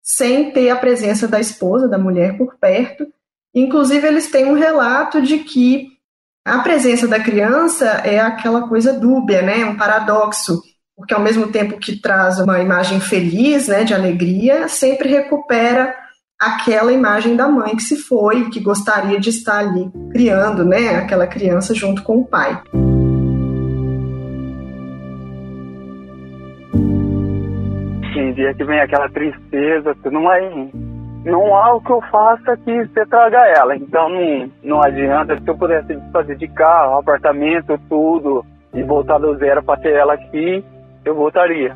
sem 0.03 0.51
ter 0.51 0.71
a 0.71 0.77
presença 0.77 1.29
da 1.29 1.41
esposa, 1.41 1.89
da 1.89 1.99
mulher 1.99 2.37
por 2.37 2.57
perto. 2.59 3.07
Inclusive 3.55 4.07
eles 4.07 4.31
têm 4.31 4.47
um 4.47 4.55
relato 4.55 5.21
de 5.21 5.39
que 5.39 5.89
a 6.45 6.59
presença 6.59 7.09
da 7.09 7.21
criança 7.21 7.87
é 8.05 8.21
aquela 8.21 8.69
coisa 8.69 8.93
dúbia, 8.93 9.43
né, 9.43 9.65
um 9.65 9.77
paradoxo, 9.77 10.63
porque 10.97 11.15
ao 11.15 11.21
mesmo 11.21 11.49
tempo 11.49 11.79
que 11.79 12.01
traz 12.01 12.39
uma 12.39 12.61
imagem 12.61 13.01
feliz, 13.01 13.69
né, 13.69 13.85
de 13.85 13.95
alegria, 13.95 14.69
sempre 14.69 15.09
recupera 15.09 15.95
aquela 16.41 16.93
imagem 16.93 17.37
da 17.37 17.49
mãe 17.49 17.77
que 17.77 17.83
se 17.83 17.97
foi, 17.97 18.51
que 18.51 18.61
gostaria 18.61 19.19
de 19.19 19.31
estar 19.31 19.59
ali 19.59 19.91
criando, 20.13 20.65
né, 20.65 20.97
aquela 20.97 21.27
criança 21.27 21.75
junto 21.75 22.03
com 22.03 22.19
o 22.19 22.27
pai. 22.27 22.61
Tem 28.13 28.33
dia 28.35 28.55
que 28.55 28.65
vem 28.65 28.81
aquela 28.81 29.09
tristeza, 29.09 29.97
não 30.11 30.33
é 30.33 30.71
não 31.25 31.57
há 31.57 31.75
o 31.75 31.81
que 31.81 31.91
eu 31.91 32.03
faça 32.11 32.57
que 32.59 32.85
você 32.87 33.07
traga 33.07 33.39
ela. 33.57 33.75
Então 33.75 34.09
não, 34.11 34.51
não 34.63 34.83
adianta 34.83 35.39
se 35.41 35.49
eu 35.49 35.57
pudesse 35.57 35.99
fazer 36.13 36.37
de 36.37 36.47
carro, 36.49 36.99
apartamento, 36.99 37.81
tudo 37.89 38.45
e 38.75 38.83
voltar 38.83 39.19
do 39.19 39.35
zero 39.37 39.63
para 39.63 39.81
ter 39.81 39.95
ela 39.95 40.15
aqui, 40.15 40.63
eu 41.05 41.15
voltaria. 41.15 41.75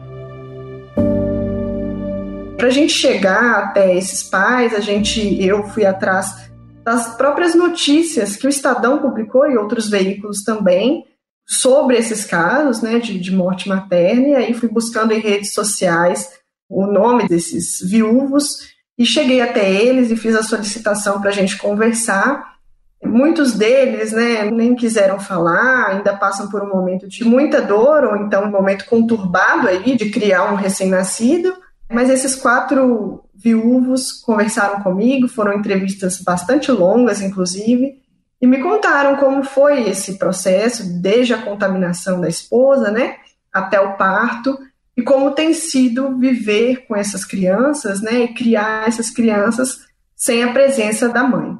Para 2.58 2.66
a 2.66 2.70
gente 2.70 2.92
chegar 2.92 3.62
até 3.62 3.96
esses 3.96 4.24
pais, 4.24 4.74
a 4.74 4.80
gente, 4.80 5.40
eu 5.40 5.62
fui 5.68 5.86
atrás 5.86 6.50
das 6.84 7.16
próprias 7.16 7.54
notícias 7.54 8.34
que 8.34 8.48
o 8.48 8.50
Estadão 8.50 8.98
publicou 8.98 9.48
e 9.48 9.56
outros 9.56 9.88
veículos 9.88 10.42
também 10.42 11.04
sobre 11.46 11.96
esses 11.96 12.24
casos, 12.24 12.82
né, 12.82 12.98
de, 12.98 13.16
de 13.20 13.32
morte 13.32 13.68
materna. 13.68 14.26
E 14.26 14.34
aí 14.34 14.54
fui 14.54 14.68
buscando 14.68 15.12
em 15.12 15.20
redes 15.20 15.54
sociais 15.54 16.30
o 16.68 16.84
nome 16.84 17.28
desses 17.28 17.78
viúvos 17.80 18.58
e 18.98 19.06
cheguei 19.06 19.40
até 19.40 19.70
eles 19.70 20.10
e 20.10 20.16
fiz 20.16 20.34
a 20.34 20.42
solicitação 20.42 21.20
para 21.20 21.30
a 21.30 21.32
gente 21.32 21.56
conversar. 21.58 22.56
Muitos 23.04 23.52
deles 23.52 24.10
né, 24.10 24.50
nem 24.50 24.74
quiseram 24.74 25.20
falar, 25.20 25.90
ainda 25.90 26.16
passam 26.16 26.48
por 26.48 26.64
um 26.64 26.68
momento 26.68 27.06
de 27.06 27.24
muita 27.24 27.62
dor, 27.62 28.02
ou 28.02 28.16
então 28.16 28.42
um 28.42 28.50
momento 28.50 28.84
conturbado 28.86 29.68
aí 29.68 29.94
de 29.96 30.10
criar 30.10 30.52
um 30.52 30.56
recém-nascido. 30.56 31.54
Mas 31.90 32.10
esses 32.10 32.34
quatro 32.34 33.24
viúvos 33.34 34.12
conversaram 34.12 34.82
comigo, 34.82 35.28
foram 35.28 35.54
entrevistas 35.54 36.20
bastante 36.20 36.70
longas, 36.70 37.22
inclusive, 37.22 38.02
e 38.40 38.46
me 38.46 38.60
contaram 38.62 39.16
como 39.16 39.42
foi 39.42 39.88
esse 39.88 40.18
processo, 40.18 41.00
desde 41.00 41.34
a 41.34 41.42
contaminação 41.42 42.20
da 42.20 42.28
esposa, 42.28 42.90
né, 42.90 43.16
até 43.52 43.80
o 43.80 43.96
parto, 43.96 44.58
e 44.96 45.02
como 45.02 45.30
tem 45.30 45.54
sido 45.54 46.18
viver 46.18 46.86
com 46.86 46.94
essas 46.94 47.24
crianças, 47.24 48.00
né, 48.00 48.24
e 48.24 48.34
criar 48.34 48.86
essas 48.86 49.10
crianças 49.10 49.86
sem 50.14 50.42
a 50.42 50.52
presença 50.52 51.08
da 51.08 51.22
mãe. 51.22 51.56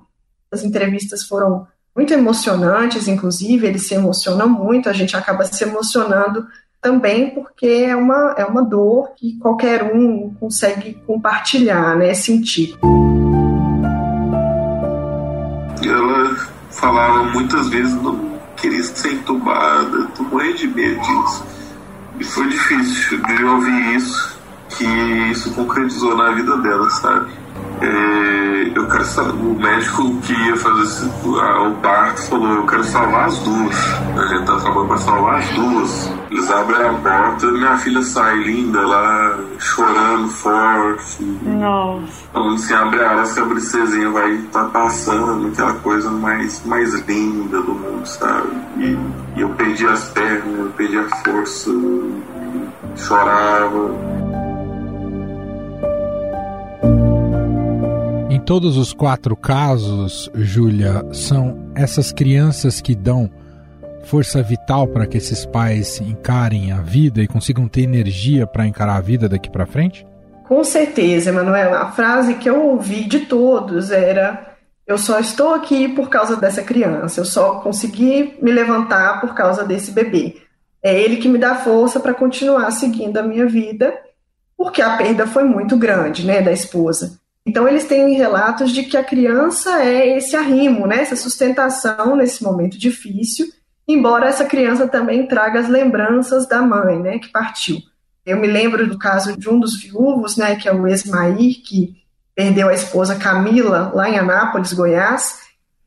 As 0.51 0.65
entrevistas 0.65 1.25
foram 1.25 1.67
muito 1.95 2.13
emocionantes, 2.13 3.09
inclusive, 3.09 3.67
eles 3.67 3.89
se 3.89 3.95
emocionam 3.95 4.49
muito, 4.49 4.89
a 4.89 4.93
gente 4.93 5.17
acaba 5.17 5.45
se 5.45 5.65
emocionando 5.65 6.47
também 6.81 7.31
porque 7.31 7.67
é 7.67 7.97
uma, 7.97 8.35
é 8.37 8.45
uma 8.45 8.63
dor 8.63 9.11
que 9.17 9.39
qualquer 9.39 9.95
um 9.95 10.35
consegue 10.39 10.95
compartilhar, 11.07 11.97
né, 11.97 12.15
sentir. 12.15 12.77
Ela 15.85 16.37
falava 16.71 17.25
muitas 17.25 17.69
vezes 17.69 17.95
não 18.03 18.39
queria 18.57 18.83
ser 18.83 19.15
entubada, 19.15 20.07
tô 20.17 20.23
morrendo 20.25 20.57
de 20.59 20.69
medo 20.69 21.01
disso. 21.01 21.47
E 22.19 22.25
foi 22.25 22.49
difícil 22.49 23.23
de 23.23 23.45
ouvir 23.45 23.97
isso, 23.97 24.39
que 24.77 24.85
isso 25.31 25.53
concretizou 25.55 26.17
na 26.17 26.33
vida 26.33 26.57
dela, 26.59 26.91
sabe? 26.91 27.31
É, 27.81 28.73
eu 28.75 28.89
quero 28.89 29.05
saber, 29.05 29.31
o 29.31 29.55
médico 29.55 30.17
que 30.21 30.33
ia 30.33 30.57
fazer 30.57 31.09
o 31.27 31.75
parto 31.83 32.23
falou, 32.23 32.55
eu 32.57 32.67
quero 32.67 32.85
salvar 32.85 33.27
as 33.27 33.39
duas. 33.41 33.77
A 34.17 34.27
gente 34.27 34.47
tá 34.47 34.57
trabalhando 34.57 34.89
para 34.89 34.97
salvar 34.99 35.39
as 35.39 35.49
duas. 35.51 36.13
Eles 36.31 36.51
abrem 36.51 36.87
a 36.87 36.93
porta, 36.95 37.47
minha 37.47 37.77
filha 37.79 38.03
sai 38.03 38.37
linda 38.37 38.87
lá, 38.87 39.39
chorando 39.59 40.29
forte. 40.29 41.23
Nossa. 41.43 42.29
Falando 42.33 42.55
assim, 42.55 42.75
abre 42.75 43.03
a 43.03 43.21
asa 43.21 43.35
que 43.35 43.41
a 43.41 43.47
princesinha 43.47 44.11
vai 44.11 44.33
estar 44.33 44.65
tá 44.65 44.69
passando, 44.71 45.49
aquela 45.49 45.75
coisa 45.75 46.11
mais, 46.11 46.63
mais 46.67 46.95
linda 47.07 47.61
do 47.63 47.75
mundo, 47.75 48.07
sabe? 48.07 48.49
E, 48.77 48.99
e 49.37 49.41
eu 49.41 49.49
perdi 49.51 49.87
as 49.87 50.09
pernas, 50.09 50.59
eu 50.59 50.71
perdi 50.77 50.99
a 50.99 51.05
força, 51.25 51.71
chorava. 52.97 54.18
Todos 58.49 58.79
os 58.79 58.95
quatro 58.95 59.37
casos, 59.37 60.31
Júlia, 60.35 61.05
são 61.13 61.71
essas 61.75 62.11
crianças 62.11 62.81
que 62.81 62.95
dão 62.95 63.31
força 64.05 64.43
vital 64.43 64.89
para 64.89 65.07
que 65.07 65.19
esses 65.19 65.45
pais 65.45 66.01
encarem 66.01 66.73
a 66.73 66.81
vida 66.81 67.21
e 67.21 67.29
consigam 67.29 67.69
ter 67.69 67.83
energia 67.83 68.47
para 68.47 68.67
encarar 68.67 68.97
a 68.97 69.01
vida 69.03 69.29
daqui 69.29 69.51
para 69.51 69.67
frente? 69.67 70.07
Com 70.47 70.65
certeza, 70.65 71.29
Emanuel. 71.29 71.75
A 71.75 71.93
frase 71.93 72.37
que 72.37 72.49
eu 72.49 72.69
ouvi 72.69 73.05
de 73.05 73.27
todos 73.27 73.91
era: 73.91 74.57
Eu 74.87 74.97
só 74.97 75.21
estou 75.21 75.53
aqui 75.53 75.87
por 75.87 76.09
causa 76.09 76.35
dessa 76.35 76.63
criança, 76.63 77.21
eu 77.21 77.27
só 77.27 77.57
consegui 77.61 78.39
me 78.41 78.51
levantar 78.51 79.21
por 79.21 79.35
causa 79.35 79.63
desse 79.63 79.91
bebê. 79.91 80.39
É 80.83 80.99
ele 80.99 81.19
que 81.19 81.29
me 81.29 81.37
dá 81.37 81.55
força 81.55 82.01
para 82.01 82.15
continuar 82.15 82.71
seguindo 82.71 83.19
a 83.19 83.23
minha 83.23 83.45
vida, 83.45 83.93
porque 84.57 84.81
a 84.81 84.97
perda 84.97 85.27
foi 85.27 85.45
muito 85.45 85.77
grande, 85.77 86.25
né, 86.25 86.41
da 86.41 86.51
esposa. 86.51 87.21
Então, 87.49 87.67
eles 87.67 87.87
têm 87.87 88.13
relatos 88.13 88.73
de 88.73 88.83
que 88.83 88.95
a 88.95 89.03
criança 89.03 89.83
é 89.83 90.19
esse 90.19 90.37
arrimo, 90.37 90.87
né, 90.87 91.01
essa 91.01 91.17
sustentação 91.17 92.15
nesse 92.15 92.45
momento 92.45 92.79
difícil, 92.79 93.47
embora 93.89 94.29
essa 94.29 94.45
criança 94.45 94.87
também 94.87 95.27
traga 95.27 95.59
as 95.59 95.67
lembranças 95.67 96.47
da 96.47 96.61
mãe, 96.61 96.99
né, 97.01 97.19
que 97.19 97.33
partiu. 97.33 97.79
Eu 98.27 98.37
me 98.37 98.47
lembro 98.47 98.87
do 98.87 98.99
caso 98.99 99.35
de 99.35 99.49
um 99.49 99.59
dos 99.59 99.81
viúvos, 99.81 100.37
né, 100.37 100.57
que 100.57 100.69
é 100.69 100.75
o 100.75 100.87
Esmair, 100.87 101.63
que 101.65 101.97
perdeu 102.35 102.69
a 102.69 102.75
esposa 102.75 103.17
Camila 103.17 103.93
lá 103.95 104.11
em 104.11 104.19
Anápolis, 104.19 104.75
Goiás, 104.75 105.39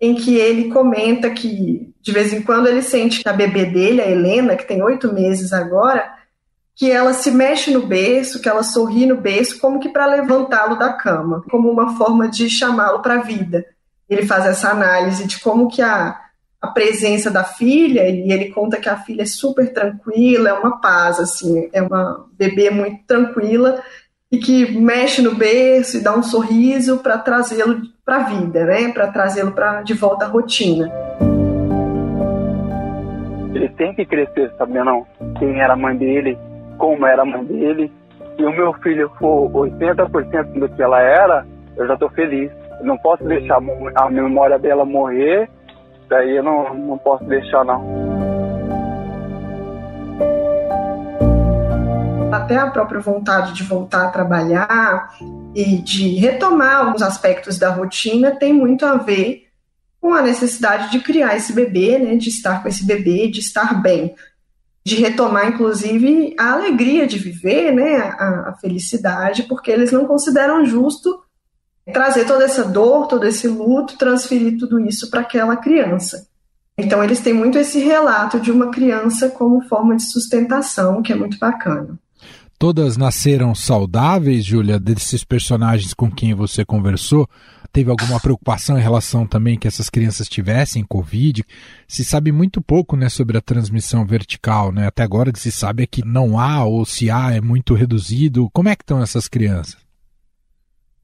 em 0.01 0.15
que 0.15 0.37
ele 0.37 0.69
comenta 0.69 1.29
que 1.29 1.93
de 2.01 2.11
vez 2.11 2.33
em 2.33 2.41
quando 2.41 2.65
ele 2.65 2.81
sente 2.81 3.21
que 3.21 3.29
a 3.29 3.33
bebê 3.33 3.65
dele, 3.65 4.01
a 4.01 4.09
Helena, 4.09 4.55
que 4.55 4.67
tem 4.67 4.81
oito 4.81 5.13
meses 5.13 5.53
agora, 5.53 6.11
que 6.75 6.89
ela 6.89 7.13
se 7.13 7.29
mexe 7.31 7.71
no 7.71 7.85
berço, 7.85 8.41
que 8.41 8.49
ela 8.49 8.63
sorri 8.63 9.05
no 9.05 9.17
berço, 9.17 9.59
como 9.59 9.79
que 9.79 9.89
para 9.89 10.05
levantá-lo 10.05 10.77
da 10.77 10.93
cama, 10.93 11.43
como 11.49 11.69
uma 11.69 11.95
forma 11.97 12.27
de 12.27 12.49
chamá-lo 12.49 13.01
para 13.01 13.15
a 13.15 13.21
vida. 13.21 13.65
Ele 14.09 14.25
faz 14.25 14.45
essa 14.45 14.69
análise 14.69 15.27
de 15.27 15.39
como 15.39 15.69
que 15.69 15.81
a, 15.81 16.19
a 16.61 16.67
presença 16.67 17.29
da 17.29 17.43
filha, 17.43 18.07
e 18.09 18.31
ele 18.31 18.51
conta 18.51 18.77
que 18.77 18.89
a 18.89 18.97
filha 18.97 19.23
é 19.23 19.25
super 19.25 19.71
tranquila, 19.71 20.49
é 20.49 20.53
uma 20.53 20.79
paz, 20.79 21.19
assim, 21.19 21.69
é 21.71 21.81
uma 21.81 22.25
bebê 22.37 22.69
muito 22.69 23.05
tranquila, 23.05 23.81
e 24.31 24.37
que 24.37 24.71
mexe 24.77 25.21
no 25.21 25.35
berço 25.35 25.97
e 25.97 26.01
dá 26.01 26.15
um 26.15 26.23
sorriso 26.23 26.99
para 26.99 27.17
trazê-lo 27.17 27.81
para 28.05 28.15
a 28.17 28.23
vida, 28.23 28.65
né? 28.65 28.91
para 28.91 29.07
trazê-lo 29.07 29.53
de 29.83 29.93
volta 29.93 30.25
à 30.25 30.27
rotina. 30.27 30.89
Ele 33.53 33.69
tem 33.69 33.93
que 33.93 34.05
crescer 34.05 34.51
sabendo 34.57 35.05
quem 35.37 35.59
era 35.59 35.73
a 35.73 35.77
mãe 35.77 35.95
dele, 35.97 36.37
como 36.81 37.05
era 37.05 37.21
a 37.21 37.25
mãe 37.25 37.45
dele. 37.45 37.93
Se 38.35 38.43
o 38.43 38.51
meu 38.51 38.73
filho 38.81 39.09
for 39.19 39.51
80% 39.51 40.59
do 40.59 40.67
que 40.69 40.81
ela 40.81 40.99
era, 40.99 41.45
eu 41.77 41.85
já 41.85 41.93
estou 41.93 42.09
feliz. 42.09 42.51
Eu 42.79 42.85
não 42.87 42.97
posso 42.97 43.23
deixar 43.23 43.59
a 43.95 44.09
memória 44.09 44.57
dela 44.57 44.83
morrer, 44.83 45.47
daí 46.09 46.37
eu 46.37 46.43
não, 46.43 46.73
não 46.73 46.97
posso 46.97 47.23
deixar, 47.25 47.63
não. 47.63 48.11
Até 52.33 52.57
a 52.57 52.71
própria 52.71 52.99
vontade 52.99 53.53
de 53.53 53.63
voltar 53.63 54.07
a 54.07 54.09
trabalhar 54.09 55.09
e 55.53 55.77
de 55.77 56.15
retomar 56.15 56.77
alguns 56.77 57.03
aspectos 57.03 57.59
da 57.59 57.69
rotina 57.69 58.31
tem 58.31 58.53
muito 58.53 58.85
a 58.85 58.95
ver 58.95 59.43
com 59.99 60.13
a 60.13 60.21
necessidade 60.23 60.89
de 60.89 60.99
criar 60.99 61.35
esse 61.35 61.53
bebê, 61.53 61.99
né, 61.99 62.15
de 62.15 62.29
estar 62.29 62.63
com 62.63 62.67
esse 62.67 62.83
bebê, 62.87 63.27
de 63.27 63.39
estar 63.39 63.79
bem 63.79 64.15
de 64.83 64.95
retomar, 64.95 65.47
inclusive, 65.47 66.35
a 66.39 66.53
alegria 66.53 67.05
de 67.05 67.19
viver, 67.19 67.71
né, 67.71 67.97
a, 67.97 68.49
a, 68.49 68.57
felicidade, 68.59 69.43
porque 69.43 69.69
eles 69.69 69.91
não 69.91 70.05
consideram 70.05 70.65
justo 70.65 71.21
trazer 71.93 72.25
toda 72.25 72.45
essa 72.45 72.63
dor, 72.63 73.07
todo 73.07 73.25
esse 73.25 73.47
luto, 73.47 73.97
transferir 73.97 74.57
tudo 74.57 74.79
isso 74.79 75.09
para 75.09 75.21
aquela 75.21 75.55
criança. 75.55 76.27
Então, 76.77 77.03
eles 77.03 77.19
têm 77.19 77.33
muito 77.33 77.57
esse 77.57 77.79
relato 77.79 78.39
de 78.39 78.51
uma 78.51 78.71
criança 78.71 79.29
como 79.29 79.61
forma 79.61 79.95
de 79.95 80.03
sustentação, 80.03 81.01
que 81.01 81.13
é 81.13 81.15
muito 81.15 81.37
bacana. 81.37 81.99
Todas 82.57 82.95
nasceram 82.95 83.53
saudáveis, 83.53 84.45
Júlia, 84.45 84.79
desses 84.79 85.23
personagens 85.23 85.93
com 85.93 86.09
quem 86.09 86.33
você 86.33 86.63
conversou? 86.63 87.27
Teve 87.71 87.89
alguma 87.89 88.19
preocupação 88.19 88.77
em 88.77 88.81
relação 88.81 89.25
também 89.25 89.57
que 89.57 89.67
essas 89.67 89.89
crianças 89.89 90.27
tivessem 90.27 90.83
Covid? 90.83 91.43
Se 91.87 92.03
sabe 92.03 92.31
muito 92.31 92.61
pouco 92.61 92.95
né, 92.95 93.09
sobre 93.09 93.37
a 93.37 93.41
transmissão 93.41 94.05
vertical, 94.05 94.71
né? 94.71 94.87
Até 94.87 95.03
agora 95.03 95.31
que 95.31 95.39
se 95.39 95.51
sabe 95.51 95.83
é 95.83 95.87
que 95.87 96.05
não 96.05 96.39
há, 96.39 96.63
ou 96.65 96.85
se 96.85 97.09
há, 97.09 97.33
é 97.33 97.41
muito 97.41 97.73
reduzido. 97.73 98.49
Como 98.51 98.69
é 98.69 98.75
que 98.75 98.83
estão 98.83 99.01
essas 99.01 99.27
crianças? 99.27 99.77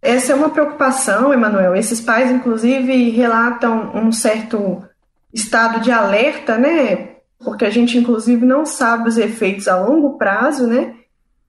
Essa 0.01 0.33
é 0.33 0.35
uma 0.35 0.49
preocupação, 0.49 1.33
Emanuel. 1.33 1.75
Esses 1.75 1.99
pais, 1.99 2.29
inclusive, 2.31 3.09
relatam 3.09 3.91
um 3.95 4.11
certo 4.11 4.83
estado 5.33 5.81
de 5.81 5.91
alerta, 5.91 6.57
né? 6.57 7.17
Porque 7.43 7.65
a 7.65 7.69
gente, 7.69 7.97
inclusive, 7.97 8.45
não 8.45 8.65
sabe 8.65 9.09
os 9.09 9.17
efeitos 9.17 9.67
a 9.67 9.79
longo 9.79 10.17
prazo, 10.17 10.67
né? 10.67 10.95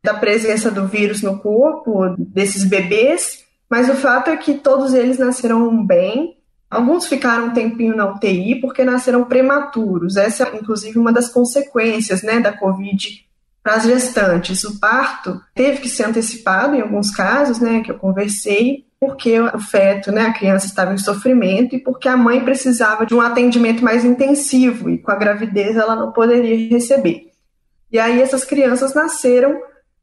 Da 0.03 0.15
presença 0.15 0.71
do 0.71 0.87
vírus 0.87 1.23
no 1.23 1.39
corpo 1.39 2.15
desses 2.19 2.65
bebês. 2.65 3.45
Mas 3.69 3.89
o 3.89 3.95
fato 3.95 4.31
é 4.31 4.37
que 4.37 4.55
todos 4.55 4.95
eles 4.95 5.19
nasceram 5.19 5.85
bem. 5.85 6.37
Alguns 6.71 7.07
ficaram 7.07 7.47
um 7.47 7.53
tempinho 7.53 7.97
na 7.97 8.11
UTI 8.11 8.61
porque 8.61 8.85
nasceram 8.85 9.25
prematuros. 9.25 10.17
Essa 10.17 10.45
é, 10.45 10.57
inclusive, 10.57 10.99
uma 10.99 11.13
das 11.13 11.29
consequências 11.29 12.23
né, 12.23 12.41
da 12.41 12.53
Covid 12.53 13.27
para 13.63 13.75
as 13.75 13.85
gestantes. 13.85 14.65
O 14.65 14.79
parto 14.79 15.41
teve 15.55 15.81
que 15.81 15.89
ser 15.89 16.05
antecipado 16.05 16.75
em 16.75 16.81
alguns 16.81 17.11
casos, 17.11 17.59
né, 17.59 17.83
que 17.83 17.91
eu 17.91 17.99
conversei, 17.99 18.87
porque 18.99 19.39
o 19.39 19.59
feto, 19.59 20.11
né, 20.11 20.23
a 20.23 20.33
criança 20.33 20.67
estava 20.67 20.93
em 20.93 20.99
sofrimento 20.99 21.77
e 21.77 21.79
porque 21.79 22.09
a 22.09 22.17
mãe 22.17 22.43
precisava 22.43 23.05
de 23.05 23.15
um 23.15 23.21
atendimento 23.21 23.85
mais 23.85 24.05
intensivo 24.05 24.89
e 24.91 24.99
com 24.99 25.11
a 25.11 25.17
gravidez 25.17 25.77
ela 25.77 25.95
não 25.95 26.13
poderia 26.13 26.69
receber. 26.69 27.31
E 27.93 27.99
aí 27.99 28.21
essas 28.21 28.45
crianças 28.45 28.95
nasceram 28.95 29.61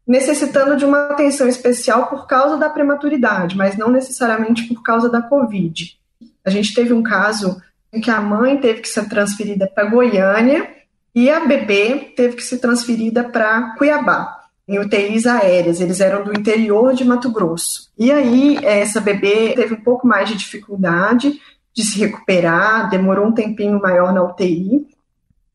necessitando 0.07 0.77
de 0.77 0.85
uma 0.85 1.07
atenção 1.07 1.47
especial 1.47 2.07
por 2.07 2.27
causa 2.27 2.57
da 2.57 2.69
prematuridade, 2.69 3.57
mas 3.57 3.77
não 3.77 3.89
necessariamente 3.89 4.63
por 4.67 4.83
causa 4.83 5.09
da 5.09 5.21
Covid. 5.21 5.97
A 6.43 6.49
gente 6.49 6.73
teve 6.73 6.93
um 6.93 7.01
caso 7.01 7.59
em 7.91 7.99
que 7.99 8.11
a 8.11 8.21
mãe 8.21 8.57
teve 8.57 8.81
que 8.81 8.89
ser 8.89 9.09
transferida 9.09 9.67
para 9.67 9.89
Goiânia 9.89 10.69
e 11.13 11.29
a 11.29 11.45
bebê 11.45 12.13
teve 12.15 12.35
que 12.35 12.43
ser 12.43 12.57
transferida 12.59 13.23
para 13.23 13.75
Cuiabá, 13.77 14.43
em 14.67 14.77
UTIs 14.77 15.25
aéreas. 15.25 15.79
Eles 15.79 15.99
eram 16.01 16.23
do 16.23 16.37
interior 16.37 16.93
de 16.93 17.05
Mato 17.05 17.31
Grosso. 17.31 17.89
E 17.97 18.11
aí, 18.11 18.59
essa 18.63 18.99
bebê 19.01 19.53
teve 19.55 19.73
um 19.73 19.81
pouco 19.81 20.05
mais 20.05 20.29
de 20.29 20.35
dificuldade 20.35 21.39
de 21.73 21.83
se 21.83 21.99
recuperar, 21.99 22.89
demorou 22.89 23.27
um 23.27 23.33
tempinho 23.33 23.81
maior 23.81 24.13
na 24.13 24.23
UTI, 24.23 24.87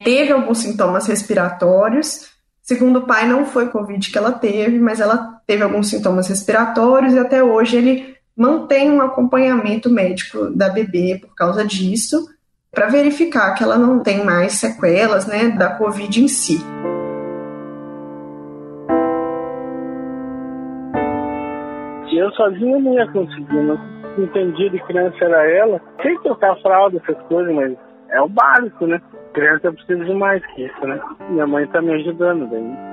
teve 0.03 0.33
alguns 0.33 0.59
sintomas 0.59 1.07
respiratórios 1.07 2.31
Segundo 2.63 3.01
o 3.01 3.07
pai, 3.07 3.27
não 3.27 3.45
foi 3.45 3.69
Covid 3.69 4.11
que 4.11 4.19
ela 4.19 4.33
teve, 4.33 4.79
mas 4.79 5.01
ela 5.01 5.41
teve 5.47 5.63
alguns 5.63 5.89
sintomas 5.89 6.29
respiratórios 6.29 7.15
e 7.15 7.19
até 7.19 7.43
hoje 7.43 7.77
ele 7.77 8.17
mantém 8.37 8.91
um 8.91 9.01
acompanhamento 9.01 9.91
médico 9.91 10.51
da 10.51 10.69
bebê 10.69 11.19
por 11.21 11.35
causa 11.35 11.65
disso. 11.65 12.29
para 12.73 12.87
verificar 12.87 13.53
que 13.55 13.65
ela 13.65 13.77
não 13.77 14.01
tem 14.01 14.25
mais 14.25 14.53
sequelas 14.53 15.27
né, 15.27 15.49
da 15.49 15.75
Covid 15.75 16.23
em 16.23 16.29
si. 16.29 16.61
Eu 22.21 22.31
sozinho 22.33 22.79
não 22.79 22.95
ia 22.95 23.11
conseguir, 23.13 23.63
não 23.63 23.79
entendi 24.19 24.69
de 24.69 24.79
criança 24.85 25.17
era 25.25 25.51
ela. 25.51 25.81
Sei 26.03 26.17
trocar 26.19 26.55
fralda, 26.61 26.99
essas 26.99 27.21
coisas, 27.29 27.55
mas 27.55 27.77
é 28.11 28.21
o 28.21 28.29
básico, 28.29 28.87
né? 28.87 29.01
Criança 29.33 29.73
precisa 29.73 30.05
de 30.05 30.15
mais 30.15 30.45
que 30.47 30.65
isso, 30.65 30.87
né? 30.87 31.01
Minha 31.31 31.47
mãe 31.47 31.67
tá 31.69 31.81
me 31.81 31.93
ajudando 31.93 32.49
daí. 32.51 32.91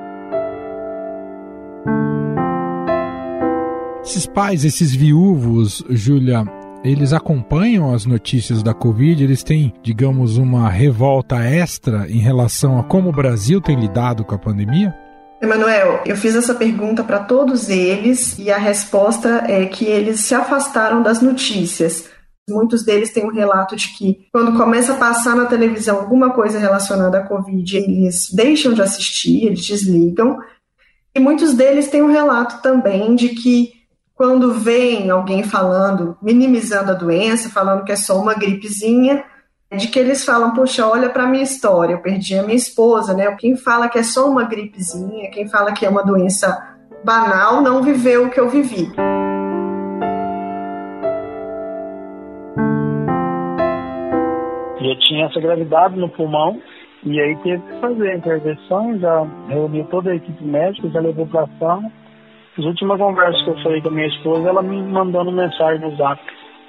Esses 4.03 4.25
pais, 4.25 4.63
esses 4.63 4.95
viúvos, 4.95 5.83
Júlia, 5.89 6.45
eles 6.83 7.11
acompanham 7.11 7.93
as 7.93 8.05
notícias 8.05 8.63
da 8.63 8.73
Covid, 8.73 9.21
eles 9.21 9.43
têm, 9.43 9.73
digamos, 9.81 10.37
uma 10.37 10.69
revolta 10.69 11.37
extra 11.37 12.09
em 12.09 12.19
relação 12.19 12.79
a 12.79 12.83
como 12.83 13.09
o 13.09 13.11
Brasil 13.11 13.59
tem 13.59 13.77
lidado 13.77 14.23
com 14.23 14.35
a 14.35 14.39
pandemia? 14.39 14.95
Emanuel, 15.41 16.01
eu 16.05 16.15
fiz 16.15 16.35
essa 16.35 16.55
pergunta 16.55 17.03
para 17.03 17.19
todos 17.19 17.69
eles 17.69 18.39
e 18.39 18.49
a 18.49 18.57
resposta 18.57 19.43
é 19.47 19.65
que 19.65 19.85
eles 19.85 20.21
se 20.21 20.33
afastaram 20.33 21.03
das 21.03 21.21
notícias. 21.21 22.09
Muitos 22.49 22.83
deles 22.83 23.11
têm 23.11 23.25
um 23.25 23.33
relato 23.33 23.75
de 23.75 23.89
que, 23.89 24.25
quando 24.31 24.55
começa 24.55 24.93
a 24.93 24.97
passar 24.97 25.35
na 25.35 25.45
televisão 25.47 25.97
alguma 25.97 26.31
coisa 26.31 26.57
relacionada 26.57 27.17
à 27.17 27.23
Covid, 27.27 27.75
eles 27.75 28.31
deixam 28.31 28.73
de 28.73 28.81
assistir, 28.81 29.45
eles 29.45 29.65
desligam. 29.65 30.39
E 31.13 31.19
muitos 31.19 31.53
deles 31.53 31.89
têm 31.89 32.01
um 32.01 32.11
relato 32.11 32.61
também 32.61 33.15
de 33.15 33.29
que, 33.29 33.73
quando 34.15 34.53
vem 34.53 35.09
alguém 35.09 35.43
falando, 35.43 36.17
minimizando 36.21 36.91
a 36.91 36.95
doença, 36.95 37.49
falando 37.49 37.83
que 37.83 37.91
é 37.91 37.97
só 37.97 38.17
uma 38.17 38.33
gripezinha, 38.33 39.25
de 39.75 39.89
que 39.89 39.99
eles 39.99 40.23
falam, 40.23 40.53
poxa, 40.53 40.87
olha 40.87 41.09
para 41.09 41.27
minha 41.27 41.43
história, 41.43 41.95
eu 41.95 42.01
perdi 42.01 42.35
a 42.35 42.43
minha 42.43 42.55
esposa, 42.55 43.13
né? 43.13 43.29
Quem 43.35 43.57
fala 43.57 43.89
que 43.89 43.99
é 43.99 44.03
só 44.03 44.29
uma 44.29 44.43
gripezinha, 44.43 45.29
quem 45.31 45.49
fala 45.49 45.73
que 45.73 45.85
é 45.85 45.89
uma 45.89 46.05
doença 46.05 46.77
banal, 47.03 47.61
não 47.61 47.83
viveu 47.83 48.25
o 48.25 48.29
que 48.29 48.39
eu 48.39 48.49
vivi. 48.49 48.89
Já 54.87 54.95
tinha 54.99 55.25
essa 55.25 55.41
gravidade 55.41 55.99
no 55.99 56.07
pulmão 56.07 56.61
e 57.03 57.19
aí 57.19 57.35
teve 57.37 57.61
que 57.61 57.79
fazer 57.81 58.09
a 58.09 58.15
intervenção, 58.15 58.97
já 58.99 59.27
reuniu 59.49 59.83
toda 59.85 60.11
a 60.11 60.15
equipe 60.15 60.43
médica, 60.43 60.89
já 60.89 61.01
levou 61.01 61.27
para 61.27 61.47
sala. 61.59 61.83
As 62.57 62.63
últimas 62.63 62.97
conversas 62.97 63.43
que 63.43 63.49
eu 63.49 63.63
falei 63.63 63.81
com 63.81 63.89
a 63.89 63.91
minha 63.91 64.07
esposa, 64.07 64.47
ela 64.47 64.61
me 64.61 64.81
mandando 64.81 65.31
mensagem 65.31 65.81
no 65.81 65.95
zap, 65.97 66.21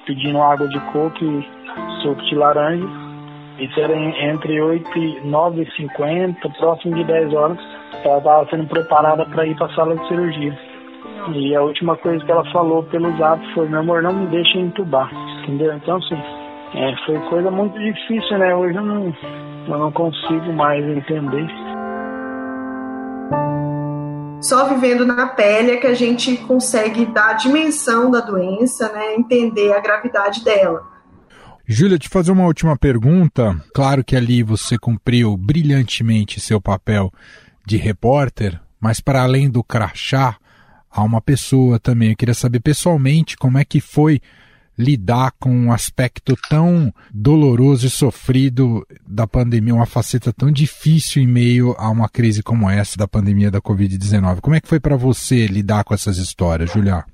pedindo 0.04 0.42
água 0.42 0.68
de 0.68 0.80
coco 0.92 1.24
e 1.24 1.48
suco 2.02 2.20
de 2.22 2.34
laranja. 2.34 2.86
Isso 3.60 3.80
era 3.80 3.96
entre 3.96 4.60
8 4.60 4.98
e 4.98 5.20
9 5.26 5.62
e 5.62 5.76
50, 5.76 6.48
próximo 6.58 6.94
de 6.96 7.04
10 7.04 7.34
horas. 7.34 7.58
Ela 8.04 8.18
estava 8.18 8.50
sendo 8.50 8.66
preparada 8.66 9.24
para 9.26 9.46
ir 9.46 9.56
para 9.56 9.66
a 9.66 9.74
sala 9.74 9.96
de 9.96 10.08
cirurgia. 10.08 10.58
E 11.34 11.54
a 11.54 11.62
última 11.62 11.96
coisa 11.96 12.24
que 12.24 12.30
ela 12.30 12.44
falou 12.52 12.82
pelo 12.84 13.16
zap 13.16 13.44
foi: 13.54 13.68
meu 13.68 13.80
amor, 13.80 14.02
não 14.02 14.12
me 14.12 14.26
deixe 14.26 14.58
entubar. 14.58 15.10
Entendeu? 15.42 15.72
Então, 15.74 15.96
assim, 15.96 16.16
é, 16.74 16.96
foi 17.06 17.18
coisa 17.28 17.50
muito 17.50 17.78
difícil, 17.78 18.38
né? 18.38 18.54
Hoje 18.54 18.76
eu 18.76 18.84
não, 18.84 19.14
eu 19.68 19.78
não 19.78 19.92
consigo 19.92 20.52
mais 20.52 20.84
entender. 20.84 21.46
Só 24.40 24.68
vivendo 24.68 25.04
na 25.04 25.26
pele 25.26 25.72
é 25.72 25.76
que 25.78 25.86
a 25.86 25.94
gente 25.94 26.36
consegue 26.36 27.06
dar 27.06 27.30
a 27.30 27.32
dimensão 27.34 28.10
da 28.10 28.20
doença, 28.20 28.92
né? 28.92 29.14
Entender 29.16 29.72
a 29.72 29.80
gravidade 29.80 30.44
dela. 30.44 30.86
Júlia, 31.66 31.98
te 31.98 32.08
fazer 32.08 32.32
uma 32.32 32.46
última 32.46 32.76
pergunta. 32.76 33.54
Claro 33.74 34.04
que 34.04 34.16
ali 34.16 34.42
você 34.42 34.78
cumpriu 34.78 35.36
brilhantemente 35.36 36.40
seu 36.40 36.60
papel 36.60 37.12
de 37.66 37.76
repórter, 37.76 38.58
mas 38.80 39.00
para 39.00 39.22
além 39.22 39.50
do 39.50 39.62
crachá, 39.62 40.36
há 40.90 41.02
uma 41.02 41.20
pessoa 41.20 41.78
também. 41.78 42.10
Eu 42.10 42.16
queria 42.16 42.34
saber 42.34 42.60
pessoalmente 42.60 43.36
como 43.36 43.58
é 43.58 43.64
que 43.64 43.80
foi 43.80 44.20
lidar 44.78 45.32
com 45.40 45.50
um 45.50 45.72
aspecto 45.72 46.36
tão 46.48 46.92
doloroso 47.12 47.86
e 47.86 47.90
sofrido 47.90 48.86
da 49.06 49.26
pandemia, 49.26 49.74
uma 49.74 49.86
faceta 49.86 50.32
tão 50.32 50.52
difícil 50.52 51.20
em 51.20 51.26
meio 51.26 51.74
a 51.76 51.90
uma 51.90 52.08
crise 52.08 52.42
como 52.42 52.70
essa 52.70 52.96
da 52.96 53.08
pandemia 53.08 53.50
da 53.50 53.60
Covid-19. 53.60 54.40
Como 54.40 54.54
é 54.54 54.60
que 54.60 54.68
foi 54.68 54.78
para 54.78 54.96
você 54.96 55.46
lidar 55.48 55.82
com 55.82 55.92
essas 55.92 56.16
histórias, 56.18 56.70
Julia? 56.70 57.04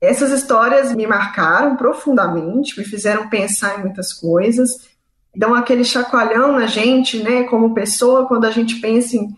Essas 0.00 0.30
histórias 0.30 0.94
me 0.94 1.06
marcaram 1.06 1.76
profundamente, 1.76 2.78
me 2.78 2.84
fizeram 2.86 3.28
pensar 3.28 3.78
em 3.78 3.82
muitas 3.82 4.14
coisas, 4.14 4.88
dão 5.36 5.54
aquele 5.54 5.84
chacoalhão 5.84 6.52
na 6.58 6.66
gente, 6.66 7.22
né, 7.22 7.42
como 7.44 7.74
pessoa, 7.74 8.26
quando 8.26 8.46
a 8.46 8.50
gente 8.50 8.76
pensa 8.76 9.16
em, 9.16 9.28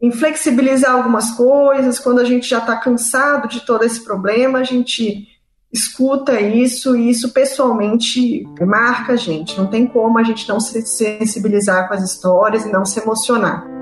em 0.00 0.12
flexibilizar 0.12 0.92
algumas 0.92 1.32
coisas, 1.32 1.98
quando 1.98 2.20
a 2.20 2.24
gente 2.24 2.48
já 2.48 2.58
está 2.58 2.76
cansado 2.76 3.48
de 3.48 3.66
todo 3.66 3.84
esse 3.84 4.04
problema, 4.04 4.60
a 4.60 4.64
gente 4.64 5.33
escuta 5.74 6.40
isso 6.40 6.96
e 6.96 7.10
isso 7.10 7.34
pessoalmente 7.34 8.44
marca 8.60 9.14
a 9.14 9.16
gente. 9.16 9.58
Não 9.58 9.66
tem 9.66 9.86
como 9.86 10.18
a 10.18 10.22
gente 10.22 10.48
não 10.48 10.60
se 10.60 10.80
sensibilizar 10.82 11.88
com 11.88 11.94
as 11.94 12.02
histórias 12.02 12.64
e 12.64 12.72
não 12.72 12.84
se 12.84 13.00
emocionar. 13.00 13.74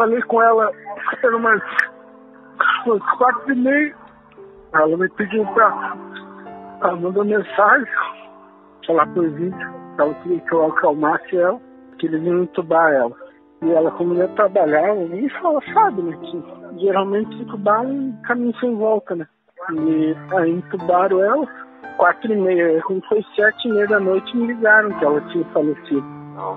falei 0.00 0.22
com 0.22 0.40
ela, 0.40 0.72
era 1.22 1.36
umas, 1.36 1.62
umas 2.86 3.02
quatro 3.18 3.52
e 3.52 3.56
meia. 3.56 3.94
Ela 4.72 4.96
me 4.96 5.08
pediu 5.10 5.44
pra. 5.48 5.94
Ela 6.80 6.96
mandou 6.96 7.22
mensagem, 7.22 7.92
falar 8.86 9.06
por 9.08 9.28
vídeo, 9.32 9.74
ela 9.98 10.14
queria 10.14 10.40
que 10.40 10.54
eu 10.54 10.66
acalmasse 10.68 11.36
ela, 11.36 11.60
que 11.98 12.06
eles 12.06 12.22
iam 12.22 12.44
entubar 12.44 12.90
ela. 12.92 13.29
E 13.62 13.70
ela, 13.72 13.90
como 13.90 14.14
ia 14.14 14.28
trabalhar, 14.28 14.94
nem 14.94 15.28
fala, 15.40 15.60
sabe, 15.74 16.00
né? 16.02 16.16
Que 16.22 16.80
geralmente 16.80 17.34
entubar 17.36 17.84
é 17.84 18.26
caminho 18.26 18.54
sem 18.58 18.74
volta, 18.74 19.14
né? 19.14 19.26
E 19.72 20.16
aí 20.34 20.50
entubaram 20.50 21.22
ela, 21.22 21.46
quatro 21.98 22.32
e 22.32 22.36
meia. 22.36 22.82
Quando 22.82 23.06
foi 23.06 23.22
sete 23.36 23.68
e 23.68 23.72
meia 23.72 23.86
da 23.86 24.00
noite, 24.00 24.34
me 24.36 24.46
ligaram 24.46 24.90
que 24.98 25.04
ela 25.04 25.20
tinha 25.28 25.44
falecido. 25.52 26.04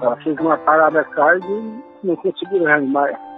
Ela 0.01 0.15
fez 0.17 0.39
uma 0.39 0.57
parada 0.59 1.03
cardíaca 1.03 1.53
e 2.03 2.07
não 2.07 2.15
conseguiu 2.15 2.63
reanimar 2.63 3.09
ela. 3.09 3.33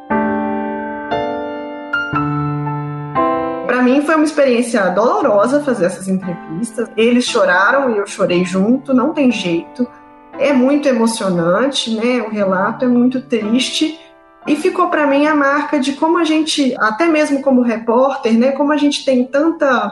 Para 3.65 3.81
mim 3.81 4.01
foi 4.01 4.15
uma 4.15 4.23
experiência 4.23 4.89
dolorosa 4.91 5.63
fazer 5.63 5.87
essas 5.87 6.07
entrevistas. 6.07 6.89
Eles 6.95 7.25
choraram 7.25 7.89
e 7.89 7.97
eu 7.97 8.05
chorei 8.05 8.45
junto, 8.45 8.93
não 8.93 9.11
tem 9.11 9.31
jeito. 9.31 9.87
É 10.39 10.53
muito 10.53 10.87
emocionante, 10.87 11.93
né? 11.95 12.21
O 12.21 12.29
relato 12.29 12.85
é 12.85 12.87
muito 12.87 13.21
triste 13.21 13.99
e 14.47 14.55
ficou 14.55 14.89
para 14.89 15.07
mim 15.07 15.25
a 15.25 15.35
marca 15.35 15.79
de 15.79 15.93
como 15.93 16.17
a 16.17 16.23
gente, 16.23 16.75
até 16.77 17.05
mesmo 17.05 17.41
como 17.41 17.61
repórter, 17.61 18.37
né? 18.37 18.51
Como 18.51 18.71
a 18.71 18.77
gente 18.77 19.03
tem 19.03 19.25
tanta 19.25 19.91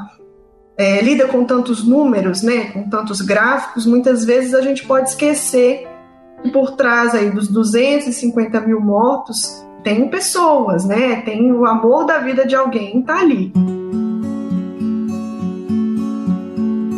é, 0.77 1.01
lida 1.01 1.27
com 1.27 1.43
tantos 1.43 1.83
números, 1.83 2.43
né? 2.43 2.71
Com 2.71 2.89
tantos 2.89 3.21
gráficos, 3.21 3.85
muitas 3.85 4.25
vezes 4.25 4.53
a 4.53 4.61
gente 4.61 4.85
pode 4.85 5.09
esquecer 5.09 5.87
que 6.41 6.51
por 6.51 6.71
trás 6.71 7.15
aí 7.15 7.31
dos 7.31 7.47
250 7.47 8.59
mil 8.61 8.79
mortos 8.81 9.65
tem 9.83 10.09
pessoas, 10.09 10.85
né? 10.85 11.21
Tem 11.21 11.51
o 11.51 11.65
amor 11.65 12.05
da 12.05 12.19
vida 12.19 12.45
de 12.45 12.55
alguém 12.55 13.01
tá 13.01 13.19
ali. 13.19 13.51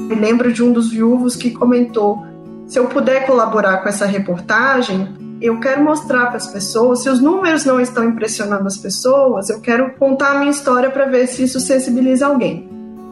Me 0.08 0.16
lembro 0.16 0.52
de 0.52 0.64
um 0.64 0.72
dos 0.72 0.90
viúvos 0.90 1.36
que 1.36 1.52
comentou: 1.52 2.26
se 2.68 2.80
eu 2.80 2.88
puder 2.88 3.26
colaborar 3.26 3.78
com 3.78 3.90
essa 3.90 4.06
reportagem, 4.06 5.08
eu 5.42 5.60
quero 5.60 5.84
mostrar 5.84 6.28
para 6.28 6.38
as 6.38 6.48
pessoas, 6.48 7.04
se 7.04 7.10
os 7.10 7.22
números 7.22 7.66
não 7.66 7.80
estão 7.80 8.04
impressionando 8.04 8.66
as 8.66 8.78
pessoas, 8.78 9.50
eu 9.50 9.62
quero 9.62 9.92
contar 9.96 10.32
a 10.32 10.40
minha 10.40 10.52
história 10.52 10.90
para 10.90 11.06
ver 11.06 11.28
se 11.28 11.44
isso 11.44 11.60
sensibiliza 11.60 12.26
alguém. 12.26 12.70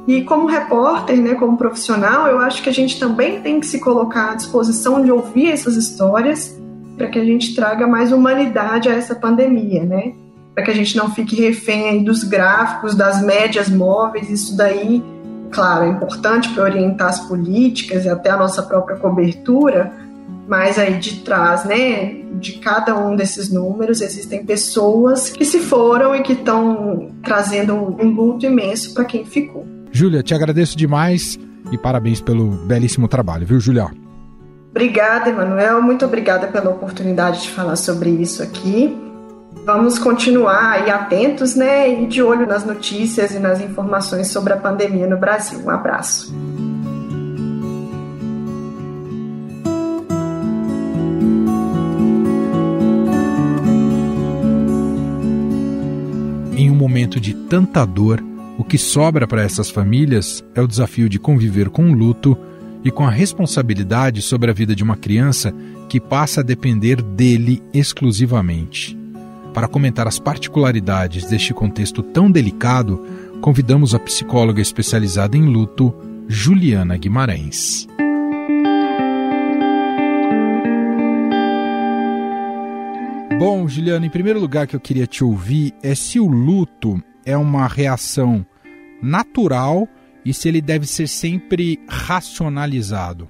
E 0.08 0.22
como 0.24 0.48
repórter, 0.48 1.22
né, 1.22 1.36
como 1.36 1.58
profissional, 1.58 2.28
eu 2.28 2.40
acho 2.40 2.62
que 2.62 2.70
a 2.70 2.74
gente 2.74 3.00
também 3.00 3.42
tem 3.42 3.60
que 3.60 3.68
se 3.68 3.80
colocar 3.80 4.32
à 4.32 4.36
disposição 4.36 5.02
de 5.02 5.12
ouvir 5.12 5.52
essas 5.52 5.76
histórias 5.76 6.58
para 6.98 7.08
que 7.08 7.20
a 7.20 7.24
gente 7.24 7.56
traga 7.56 7.88
mais 7.88 8.12
humanidade 8.12 8.90
a 8.90 8.94
essa 8.94 9.16
pandemia, 9.16 9.84
né? 9.84 10.14
Para 10.54 10.66
que 10.66 10.72
a 10.72 10.76
gente 10.76 10.96
não 10.96 11.10
fique 11.10 11.42
refém 11.42 12.04
dos 12.04 12.24
gráficos, 12.24 12.96
das 12.96 13.24
médias 13.24 13.70
móveis, 13.70 14.30
isso 14.30 14.56
daí, 14.58 15.02
claro, 15.54 15.86
é 15.86 15.90
importante 15.90 16.50
para 16.50 16.64
orientar 16.64 17.10
as 17.10 17.20
políticas 17.22 18.06
e 18.06 18.10
até 18.10 18.30
a 18.32 18.38
nossa 18.38 18.64
própria 18.64 18.98
cobertura, 18.98 19.92
mas 20.48 20.78
aí 20.78 20.98
de 21.00 21.20
trás, 21.20 21.64
né, 21.64 22.16
de 22.34 22.54
cada 22.54 22.98
um 22.98 23.16
desses 23.16 23.52
números, 23.52 24.02
existem 24.02 24.46
pessoas 24.46 25.30
que 25.30 25.46
se 25.46 25.60
foram 25.60 26.16
e 26.16 26.22
que 26.22 26.34
estão 26.34 27.12
trazendo 27.24 27.74
um 27.76 28.10
luto 28.10 28.46
imenso 28.46 28.94
para 28.94 29.06
quem 29.06 29.24
ficou. 29.26 29.66
Júlia, 29.92 30.24
te 30.24 30.34
agradeço 30.34 30.76
demais 30.76 31.40
e 31.72 31.78
parabéns 31.78 32.20
pelo 32.20 32.50
belíssimo 32.50 33.08
trabalho, 33.08 33.46
viu, 33.46 33.60
Júlia? 33.60 33.88
Obrigada, 34.72 35.30
Emanuel. 35.30 35.82
Muito 35.84 36.04
obrigada 36.04 36.48
pela 36.48 36.72
oportunidade 36.72 37.44
de 37.44 37.50
falar 37.52 37.76
sobre 37.76 38.10
isso 38.10 38.42
aqui. 38.42 39.03
Vamos 39.66 39.98
continuar 39.98 40.74
aí 40.74 40.90
atentos, 40.90 41.56
né, 41.56 42.04
e 42.04 42.06
de 42.06 42.22
olho 42.22 42.46
nas 42.46 42.66
notícias 42.66 43.32
e 43.32 43.40
nas 43.40 43.62
informações 43.62 44.28
sobre 44.28 44.52
a 44.52 44.58
pandemia 44.58 45.08
no 45.08 45.18
Brasil. 45.18 45.60
Um 45.64 45.70
abraço. 45.70 46.34
Em 56.58 56.70
um 56.70 56.76
momento 56.76 57.18
de 57.20 57.34
tanta 57.34 57.86
dor, 57.86 58.22
o 58.58 58.66
que 58.66 58.78
sobra 58.78 59.26
para 59.26 59.44
essas 59.44 59.70
famílias 59.70 60.44
é 60.54 60.62
o 60.62 60.68
desafio 60.68 61.08
de 61.08 61.18
conviver 61.18 61.70
com 61.70 61.90
o 61.90 61.94
luto 61.94 62.38
e 62.84 62.92
com 62.92 63.06
a 63.06 63.10
responsabilidade 63.10 64.22
sobre 64.22 64.52
a 64.52 64.54
vida 64.54 64.76
de 64.76 64.84
uma 64.84 64.98
criança 64.98 65.54
que 65.88 66.02
passa 66.02 66.42
a 66.42 66.44
depender 66.44 67.02
dele 67.02 67.64
exclusivamente. 67.74 69.03
Para 69.54 69.68
comentar 69.68 70.08
as 70.08 70.18
particularidades 70.18 71.26
deste 71.26 71.54
contexto 71.54 72.02
tão 72.02 72.32
delicado, 72.32 73.06
convidamos 73.40 73.94
a 73.94 74.00
psicóloga 74.00 74.62
especializada 74.62 75.38
em 75.38 75.46
luto, 75.46 75.94
Juliana 76.28 76.98
Guimarães. 76.98 77.88
Bom, 83.38 83.68
Juliana, 83.68 84.06
em 84.06 84.10
primeiro 84.10 84.40
lugar 84.40 84.66
que 84.66 84.76
eu 84.76 84.80
queria 84.80 85.06
te 85.06 85.24
ouvir 85.24 85.74
é 85.84 85.94
se 85.94 86.20
o 86.20 86.28
luto 86.28 87.00
é 87.26 87.38
uma 87.38 87.68
reação 87.68 88.46
natural 89.02 89.88
e 90.26 90.34
se 90.34 90.48
ele 90.48 90.62
deve 90.62 90.88
ser 90.88 91.08
sempre 91.08 91.80
racionalizado. 91.88 93.28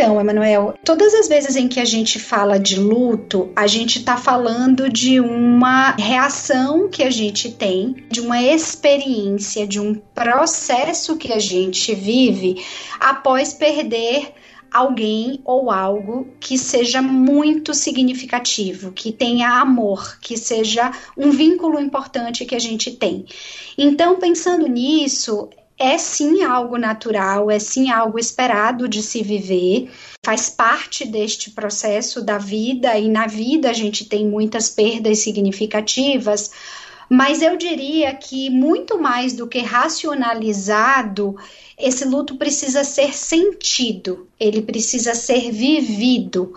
Então, 0.00 0.18
Emanuel, 0.18 0.78
todas 0.82 1.12
as 1.12 1.28
vezes 1.28 1.56
em 1.56 1.68
que 1.68 1.78
a 1.78 1.84
gente 1.84 2.18
fala 2.18 2.58
de 2.58 2.80
luto, 2.80 3.52
a 3.54 3.66
gente 3.66 3.98
está 3.98 4.16
falando 4.16 4.88
de 4.88 5.20
uma 5.20 5.90
reação 5.90 6.88
que 6.88 7.02
a 7.02 7.10
gente 7.10 7.52
tem, 7.52 8.06
de 8.08 8.18
uma 8.18 8.42
experiência, 8.42 9.66
de 9.66 9.78
um 9.78 9.94
processo 9.94 11.18
que 11.18 11.30
a 11.30 11.38
gente 11.38 11.94
vive 11.94 12.64
após 12.98 13.52
perder 13.52 14.32
alguém 14.72 15.42
ou 15.44 15.70
algo 15.70 16.28
que 16.40 16.56
seja 16.56 17.02
muito 17.02 17.74
significativo, 17.74 18.92
que 18.92 19.12
tenha 19.12 19.60
amor, 19.60 20.18
que 20.18 20.34
seja 20.34 20.90
um 21.14 21.30
vínculo 21.30 21.78
importante 21.78 22.46
que 22.46 22.54
a 22.54 22.58
gente 22.58 22.92
tem. 22.92 23.26
Então, 23.76 24.18
pensando 24.18 24.66
nisso, 24.66 25.50
é 25.80 25.96
sim 25.96 26.42
algo 26.42 26.76
natural, 26.76 27.50
é 27.50 27.58
sim 27.58 27.90
algo 27.90 28.18
esperado 28.18 28.86
de 28.86 29.02
se 29.02 29.22
viver, 29.22 29.90
faz 30.22 30.50
parte 30.50 31.06
deste 31.06 31.50
processo 31.52 32.22
da 32.22 32.36
vida 32.36 32.98
e 32.98 33.08
na 33.08 33.26
vida 33.26 33.70
a 33.70 33.72
gente 33.72 34.04
tem 34.04 34.26
muitas 34.26 34.68
perdas 34.68 35.20
significativas, 35.20 36.50
mas 37.08 37.40
eu 37.40 37.56
diria 37.56 38.14
que 38.14 38.50
muito 38.50 39.00
mais 39.00 39.32
do 39.32 39.46
que 39.46 39.60
racionalizado, 39.60 41.34
esse 41.78 42.04
luto 42.04 42.36
precisa 42.36 42.84
ser 42.84 43.16
sentido, 43.16 44.28
ele 44.38 44.60
precisa 44.60 45.14
ser 45.14 45.50
vivido. 45.50 46.52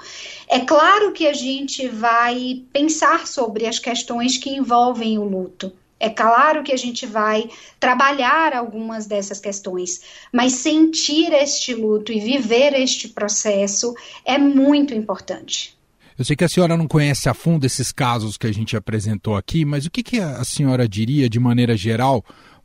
É 0.50 0.60
claro 0.60 1.14
que 1.14 1.26
a 1.26 1.34
gente 1.34 1.88
vai 1.88 2.62
pensar 2.74 3.26
sobre 3.26 3.66
as 3.68 3.80
questões 3.80 4.38
que 4.38 4.50
envolvem 4.50 5.18
o 5.18 5.24
luto. 5.24 5.72
É 6.04 6.10
claro 6.10 6.64
que 6.64 6.74
a 6.74 6.78
gente 6.78 7.06
vai 7.06 7.50
trabalhar 7.80 8.52
algumas 8.54 9.06
dessas 9.06 9.40
questões, 9.40 10.02
mas 10.34 10.52
sentir 10.52 11.32
este 11.32 11.74
luto 11.74 12.12
e 12.12 12.20
viver 12.20 12.74
este 12.74 13.08
processo 13.08 13.96
é 14.26 14.38
muito 14.38 14.94
importante. 14.94 15.78
Eu 16.20 16.26
sei 16.26 16.36
que 16.36 16.44
a 16.44 16.50
senhora 16.50 16.76
não 16.76 16.90
conhece 16.90 17.30
a 17.30 17.34
fundo 17.34 17.66
esses 17.66 17.94
casos 17.94 18.36
que 18.36 18.46
a 18.46 18.52
gente 18.52 18.76
apresentou 18.76 19.38
aqui, 19.38 19.64
mas 19.64 19.86
o 19.86 19.90
que, 19.90 20.04
que 20.04 20.20
a 20.20 20.44
senhora 20.44 20.90
diria, 20.90 21.30
de 21.30 21.40
maneira 21.40 21.78
geral, 21.78 22.22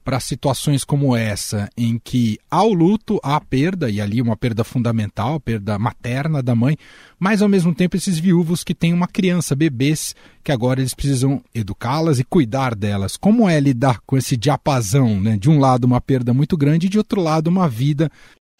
para 0.08 0.20
situações 0.20 0.84
como 0.84 1.14
essa, 1.14 1.68
em 1.76 2.00
que 2.02 2.38
há 2.50 2.62
o 2.62 2.72
luto, 2.72 3.20
há 3.22 3.36
a 3.36 3.40
perda, 3.42 3.90
e 3.90 4.00
ali 4.00 4.22
uma 4.22 4.38
perda 4.38 4.64
fundamental, 4.64 5.38
perda 5.38 5.78
materna 5.78 6.42
da 6.42 6.54
mãe, 6.54 6.78
mas 7.18 7.42
ao 7.42 7.48
mesmo 7.48 7.74
tempo 7.74 7.94
esses 7.94 8.18
viúvos 8.18 8.64
que 8.64 8.74
têm 8.74 8.94
uma 8.94 9.06
criança, 9.06 9.54
bebês, 9.54 10.16
que 10.42 10.50
agora 10.50 10.80
eles 10.80 10.94
precisam 10.94 11.42
educá-las 11.54 12.18
e 12.18 12.24
cuidar 12.24 12.74
delas. 12.74 13.18
Como 13.18 13.46
é 13.46 13.60
lidar 13.60 14.00
com 14.06 14.16
esse 14.16 14.34
diapasão, 14.34 15.20
né? 15.20 15.36
De 15.36 15.50
um 15.50 15.58
lado 15.58 15.84
uma 15.84 16.00
perda 16.00 16.32
muito 16.32 16.56
grande 16.56 16.86
e 16.86 16.88
de 16.88 16.96
outro 16.96 17.20
lado 17.20 17.48
uma 17.48 17.68
vida 17.68 18.10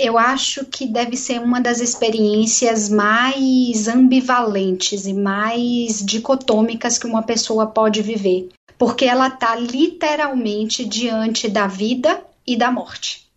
eu 0.00 0.16
acho 0.16 0.64
que 0.66 0.86
deve 0.86 1.16
ser 1.16 1.40
uma 1.40 1.60
das 1.60 1.80
experiências 1.80 2.88
mais 2.88 3.88
ambivalentes 3.88 5.06
e 5.06 5.12
mais 5.12 6.04
dicotômicas 6.04 6.98
que 6.98 7.06
uma 7.06 7.22
pessoa 7.22 7.66
pode 7.66 8.00
viver 8.00 8.48
porque 8.78 9.04
ela 9.04 9.26
está 9.26 9.56
literalmente 9.56 10.84
diante 10.84 11.48
da 11.48 11.66
vida 11.66 12.22
e 12.46 12.56
da 12.56 12.70
morte. 12.70 13.28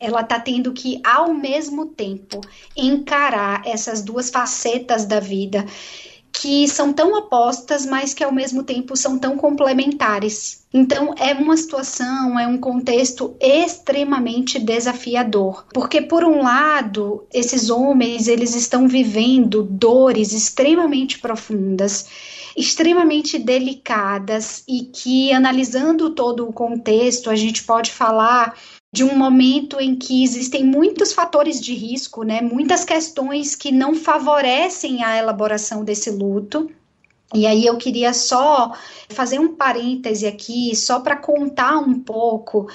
Ela 0.00 0.22
está 0.22 0.40
tendo 0.40 0.72
que, 0.72 1.00
ao 1.04 1.34
mesmo 1.34 1.86
tempo, 1.86 2.40
encarar 2.76 3.62
essas 3.66 4.00
duas 4.00 4.30
facetas 4.30 5.04
da 5.04 5.20
vida 5.20 5.66
que 6.32 6.68
são 6.68 6.92
tão 6.92 7.14
opostas, 7.18 7.84
mas 7.84 8.14
que 8.14 8.22
ao 8.22 8.30
mesmo 8.30 8.62
tempo 8.62 8.96
são 8.96 9.18
tão 9.18 9.36
complementares. 9.36 10.62
Então 10.72 11.14
é 11.18 11.32
uma 11.32 11.56
situação, 11.56 12.38
é 12.38 12.46
um 12.46 12.58
contexto 12.58 13.34
extremamente 13.40 14.58
desafiador, 14.58 15.66
porque 15.72 16.00
por 16.00 16.22
um 16.24 16.42
lado, 16.42 17.26
esses 17.32 17.70
homens, 17.70 18.28
eles 18.28 18.54
estão 18.54 18.86
vivendo 18.86 19.64
dores 19.64 20.32
extremamente 20.32 21.18
profundas 21.18 22.06
extremamente 22.56 23.38
delicadas 23.38 24.62
e 24.66 24.84
que, 24.84 25.32
analisando 25.32 26.10
todo 26.10 26.48
o 26.48 26.52
contexto, 26.52 27.30
a 27.30 27.36
gente 27.36 27.64
pode 27.64 27.90
falar 27.90 28.54
de 28.92 29.04
um 29.04 29.14
momento 29.16 29.78
em 29.80 29.94
que 29.94 30.24
existem 30.24 30.64
muitos 30.64 31.12
fatores 31.12 31.60
de 31.60 31.74
risco, 31.74 32.22
né, 32.22 32.40
muitas 32.40 32.84
questões 32.84 33.54
que 33.54 33.70
não 33.70 33.94
favorecem 33.94 35.04
a 35.04 35.16
elaboração 35.16 35.84
desse 35.84 36.10
luto. 36.10 36.70
E 37.34 37.46
aí 37.46 37.66
eu 37.66 37.76
queria 37.76 38.14
só 38.14 38.72
fazer 39.10 39.38
um 39.38 39.54
parêntese 39.54 40.26
aqui, 40.26 40.74
só 40.74 41.00
para 41.00 41.14
contar 41.14 41.76
um 41.78 42.00
pouco 42.00 42.66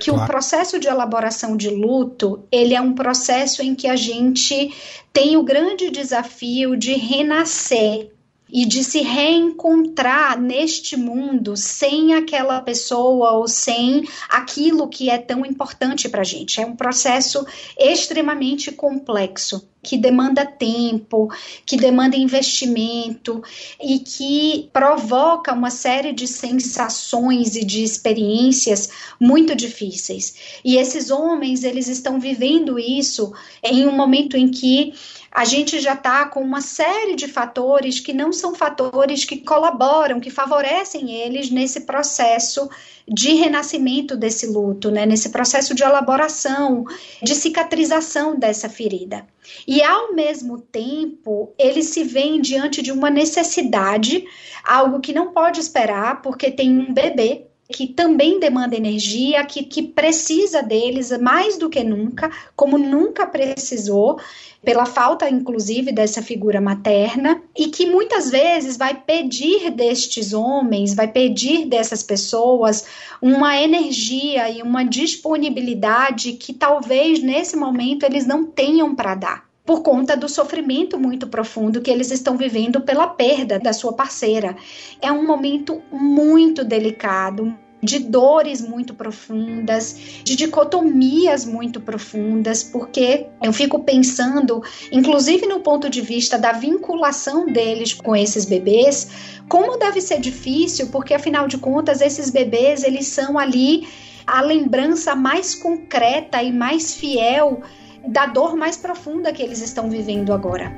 que 0.00 0.10
claro. 0.10 0.24
o 0.24 0.26
processo 0.26 0.78
de 0.78 0.88
elaboração 0.88 1.54
de 1.54 1.68
luto, 1.68 2.42
ele 2.50 2.74
é 2.74 2.80
um 2.80 2.94
processo 2.94 3.62
em 3.62 3.74
que 3.74 3.86
a 3.86 3.96
gente 3.96 4.74
tem 5.12 5.36
o 5.36 5.42
grande 5.42 5.90
desafio 5.90 6.74
de 6.74 6.94
renascer 6.94 8.10
e 8.50 8.64
de 8.64 8.82
se 8.82 9.00
reencontrar 9.00 10.40
neste 10.40 10.96
mundo 10.96 11.56
sem 11.56 12.14
aquela 12.14 12.60
pessoa 12.60 13.32
ou 13.32 13.48
sem 13.48 14.08
aquilo 14.28 14.88
que 14.88 15.10
é 15.10 15.18
tão 15.18 15.44
importante 15.44 16.08
para 16.08 16.22
a 16.22 16.24
gente. 16.24 16.60
É 16.60 16.66
um 16.66 16.76
processo 16.76 17.46
extremamente 17.78 18.72
complexo 18.72 19.68
que 19.82 19.96
demanda 19.96 20.44
tempo, 20.44 21.28
que 21.64 21.76
demanda 21.76 22.16
investimento 22.16 23.42
e 23.80 24.00
que 24.00 24.68
provoca 24.72 25.52
uma 25.52 25.70
série 25.70 26.12
de 26.12 26.26
sensações 26.26 27.54
e 27.54 27.64
de 27.64 27.82
experiências 27.82 28.90
muito 29.20 29.54
difíceis. 29.54 30.60
E 30.64 30.76
esses 30.76 31.10
homens, 31.10 31.64
eles 31.64 31.88
estão 31.88 32.18
vivendo 32.18 32.78
isso 32.78 33.32
em 33.62 33.86
um 33.86 33.92
momento 33.92 34.36
em 34.36 34.50
que 34.50 34.92
a 35.30 35.44
gente 35.44 35.78
já 35.78 35.92
está 35.92 36.26
com 36.26 36.40
uma 36.40 36.60
série 36.60 37.14
de 37.14 37.28
fatores 37.28 38.00
que 38.00 38.12
não 38.12 38.32
são 38.32 38.54
fatores 38.54 39.24
que 39.24 39.38
colaboram, 39.38 40.20
que 40.20 40.30
favorecem 40.30 41.10
eles 41.10 41.50
nesse 41.50 41.82
processo 41.82 42.68
de 43.06 43.34
renascimento 43.34 44.16
desse 44.16 44.46
luto, 44.46 44.90
né? 44.90 45.04
nesse 45.06 45.30
processo 45.30 45.74
de 45.74 45.82
elaboração, 45.82 46.84
de 47.22 47.34
cicatrização 47.34 48.38
dessa 48.38 48.68
ferida. 48.68 49.26
E 49.66 49.82
ao 49.82 50.14
mesmo 50.14 50.60
tempo, 50.60 51.52
eles 51.58 51.86
se 51.86 52.04
veem 52.04 52.40
diante 52.40 52.82
de 52.82 52.92
uma 52.92 53.10
necessidade, 53.10 54.24
algo 54.64 55.00
que 55.00 55.12
não 55.12 55.32
pode 55.32 55.60
esperar, 55.60 56.20
porque 56.22 56.50
tem 56.50 56.70
um 56.70 56.92
bebê 56.92 57.47
que 57.70 57.86
também 57.86 58.40
demanda 58.40 58.76
energia, 58.76 59.44
que, 59.44 59.62
que 59.62 59.82
precisa 59.82 60.62
deles 60.62 61.10
mais 61.18 61.58
do 61.58 61.68
que 61.68 61.84
nunca, 61.84 62.30
como 62.56 62.78
nunca 62.78 63.26
precisou, 63.26 64.18
pela 64.64 64.86
falta, 64.86 65.28
inclusive, 65.28 65.92
dessa 65.92 66.22
figura 66.22 66.60
materna, 66.60 67.42
e 67.56 67.68
que 67.68 67.86
muitas 67.86 68.30
vezes 68.30 68.76
vai 68.76 68.94
pedir 68.94 69.70
destes 69.70 70.32
homens, 70.32 70.94
vai 70.94 71.08
pedir 71.08 71.66
dessas 71.66 72.02
pessoas 72.02 72.86
uma 73.20 73.60
energia 73.60 74.50
e 74.50 74.62
uma 74.62 74.82
disponibilidade 74.82 76.32
que 76.32 76.52
talvez 76.52 77.22
nesse 77.22 77.56
momento 77.56 78.04
eles 78.04 78.26
não 78.26 78.46
tenham 78.46 78.94
para 78.94 79.14
dar 79.14 79.47
por 79.68 79.82
conta 79.82 80.16
do 80.16 80.30
sofrimento 80.30 80.98
muito 80.98 81.26
profundo 81.26 81.82
que 81.82 81.90
eles 81.90 82.10
estão 82.10 82.38
vivendo 82.38 82.80
pela 82.80 83.06
perda 83.06 83.58
da 83.58 83.70
sua 83.74 83.92
parceira. 83.92 84.56
É 84.98 85.12
um 85.12 85.26
momento 85.26 85.82
muito 85.92 86.64
delicado, 86.64 87.54
de 87.82 87.98
dores 87.98 88.62
muito 88.62 88.94
profundas, 88.94 89.94
de 90.24 90.34
dicotomias 90.36 91.44
muito 91.44 91.82
profundas, 91.82 92.62
porque 92.62 93.26
eu 93.42 93.52
fico 93.52 93.80
pensando, 93.80 94.62
inclusive 94.90 95.46
no 95.46 95.60
ponto 95.60 95.90
de 95.90 96.00
vista 96.00 96.38
da 96.38 96.52
vinculação 96.52 97.44
deles 97.44 97.92
com 97.92 98.16
esses 98.16 98.46
bebês, 98.46 99.10
como 99.50 99.76
deve 99.76 100.00
ser 100.00 100.18
difícil, 100.18 100.86
porque 100.86 101.12
afinal 101.12 101.46
de 101.46 101.58
contas 101.58 102.00
esses 102.00 102.30
bebês 102.30 102.84
eles 102.84 103.08
são 103.08 103.38
ali 103.38 103.86
a 104.26 104.40
lembrança 104.40 105.14
mais 105.14 105.54
concreta 105.54 106.42
e 106.42 106.50
mais 106.50 106.94
fiel 106.94 107.62
da 108.06 108.26
dor 108.26 108.56
mais 108.56 108.76
profunda 108.76 109.32
que 109.32 109.42
eles 109.42 109.60
estão 109.60 109.90
vivendo 109.90 110.32
agora. 110.32 110.76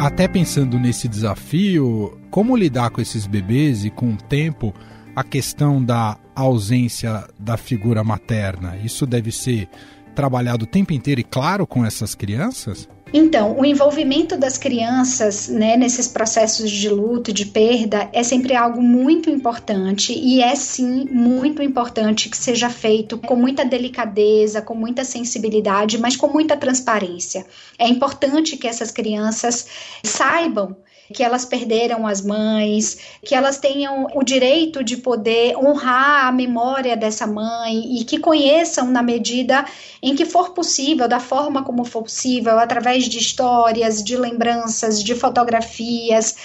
até 0.00 0.26
pensando 0.26 0.78
nesse 0.78 1.06
desafio, 1.06 2.18
como 2.30 2.56
lidar 2.56 2.88
com 2.90 3.02
esses 3.02 3.26
bebês 3.26 3.84
e 3.84 3.90
com 3.90 4.14
o 4.14 4.16
tempo 4.16 4.74
a 5.14 5.22
questão 5.22 5.84
da 5.84 6.16
ausência 6.34 7.28
da 7.38 7.58
figura 7.58 8.02
materna? 8.02 8.78
Isso 8.82 9.06
deve 9.06 9.30
ser 9.30 9.68
trabalhado 10.14 10.64
o 10.64 10.66
tempo 10.66 10.94
inteiro 10.94 11.20
e 11.20 11.24
claro 11.24 11.66
com 11.66 11.84
essas 11.84 12.14
crianças? 12.14 12.88
Então, 13.12 13.58
o 13.58 13.64
envolvimento 13.64 14.36
das 14.36 14.56
crianças 14.56 15.48
né, 15.48 15.76
nesses 15.76 16.06
processos 16.06 16.70
de 16.70 16.88
luto, 16.88 17.32
de 17.32 17.44
perda, 17.44 18.08
é 18.12 18.22
sempre 18.22 18.54
algo 18.54 18.80
muito 18.80 19.28
importante 19.28 20.12
e 20.12 20.40
é 20.40 20.54
sim 20.54 21.06
muito 21.10 21.62
importante 21.62 22.28
que 22.28 22.36
seja 22.36 22.70
feito 22.70 23.18
com 23.18 23.34
muita 23.34 23.64
delicadeza, 23.64 24.62
com 24.62 24.74
muita 24.74 25.04
sensibilidade, 25.04 25.98
mas 25.98 26.16
com 26.16 26.28
muita 26.28 26.56
transparência. 26.56 27.44
É 27.78 27.88
importante 27.88 28.56
que 28.56 28.68
essas 28.68 28.90
crianças 28.90 29.66
saibam 30.04 30.76
que 31.12 31.22
elas 31.22 31.44
perderam 31.44 32.06
as 32.06 32.22
mães, 32.22 32.98
que 33.24 33.34
elas 33.34 33.58
tenham 33.58 34.06
o 34.14 34.22
direito 34.22 34.82
de 34.82 34.96
poder 34.96 35.56
honrar 35.56 36.26
a 36.26 36.32
memória 36.32 36.96
dessa 36.96 37.26
mãe 37.26 37.98
e 37.98 38.04
que 38.04 38.18
conheçam 38.18 38.90
na 38.90 39.02
medida 39.02 39.64
em 40.02 40.14
que 40.14 40.24
for 40.24 40.50
possível, 40.50 41.08
da 41.08 41.20
forma 41.20 41.64
como 41.64 41.84
for 41.84 42.02
possível, 42.02 42.58
através 42.58 43.04
de 43.04 43.18
histórias, 43.18 44.02
de 44.02 44.16
lembranças, 44.16 45.02
de 45.02 45.14
fotografias. 45.14 46.36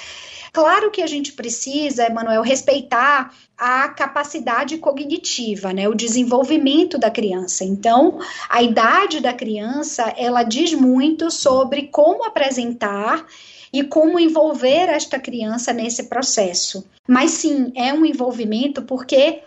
Claro 0.51 0.89
que 0.89 1.01
a 1.01 1.07
gente 1.07 1.33
precisa, 1.33 2.05
Emanuel, 2.05 2.41
respeitar 2.41 3.33
a 3.57 3.89
capacidade 3.89 4.77
cognitiva, 4.77 5.73
né, 5.73 5.87
o 5.87 5.93
desenvolvimento 5.93 6.97
da 6.97 7.11
criança. 7.11 7.63
Então, 7.63 8.19
a 8.49 8.63
idade 8.63 9.19
da 9.19 9.33
criança, 9.33 10.13
ela 10.17 10.43
diz 10.43 10.73
muito 10.73 11.29
sobre 11.29 11.83
como 11.87 12.23
apresentar 12.23 13.25
e 13.71 13.83
como 13.83 14.19
envolver 14.19 14.89
esta 14.89 15.19
criança 15.19 15.73
nesse 15.73 16.03
processo. 16.03 16.85
Mas 17.07 17.31
sim, 17.31 17.71
é 17.75 17.93
um 17.93 18.05
envolvimento 18.05 18.81
porque 18.81 19.41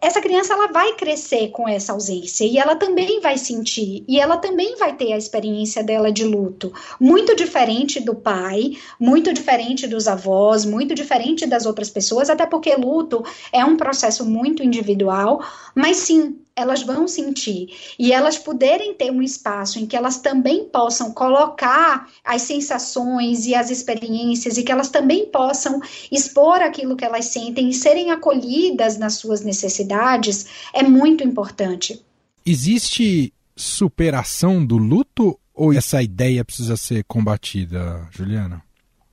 essa 0.00 0.20
criança 0.20 0.52
ela 0.52 0.68
vai 0.68 0.94
crescer 0.94 1.48
com 1.48 1.68
essa 1.68 1.92
ausência 1.92 2.44
e 2.44 2.58
ela 2.58 2.76
também 2.76 3.20
vai 3.20 3.38
sentir 3.38 4.04
e 4.06 4.20
ela 4.20 4.36
também 4.36 4.76
vai 4.76 4.94
ter 4.94 5.12
a 5.12 5.16
experiência 5.16 5.82
dela 5.82 6.12
de 6.12 6.24
luto, 6.24 6.72
muito 7.00 7.34
diferente 7.34 8.00
do 8.00 8.14
pai, 8.14 8.76
muito 9.00 9.32
diferente 9.32 9.86
dos 9.86 10.06
avós, 10.06 10.64
muito 10.64 10.94
diferente 10.94 11.46
das 11.46 11.66
outras 11.66 11.90
pessoas, 11.90 12.30
até 12.30 12.46
porque 12.46 12.74
luto 12.74 13.24
é 13.52 13.64
um 13.64 13.76
processo 13.76 14.24
muito 14.24 14.62
individual, 14.62 15.42
mas 15.74 15.96
sim, 15.96 16.38
elas 16.56 16.82
vão 16.82 17.06
sentir 17.06 17.68
e 17.98 18.12
elas 18.12 18.38
poderem 18.38 18.94
ter 18.94 19.12
um 19.12 19.22
espaço 19.22 19.78
em 19.78 19.86
que 19.86 19.94
elas 19.94 20.16
também 20.16 20.64
possam 20.64 21.12
colocar 21.12 22.08
as 22.24 22.42
sensações 22.42 23.46
e 23.46 23.54
as 23.54 23.70
experiências 23.70 24.56
e 24.56 24.62
que 24.62 24.72
elas 24.72 24.88
também 24.88 25.26
possam 25.26 25.80
expor 26.10 26.62
aquilo 26.62 26.96
que 26.96 27.04
elas 27.04 27.26
sentem 27.26 27.68
e 27.68 27.74
serem 27.74 28.10
acolhidas 28.10 28.96
nas 28.96 29.14
suas 29.14 29.42
necessidades 29.42 30.46
é 30.72 30.82
muito 30.82 31.22
importante. 31.22 32.02
Existe 32.44 33.34
superação 33.54 34.64
do 34.64 34.78
luto 34.78 35.38
ou 35.52 35.74
essa 35.74 36.02
ideia 36.02 36.44
precisa 36.44 36.76
ser 36.76 37.04
combatida, 37.04 38.08
Juliana? 38.10 38.62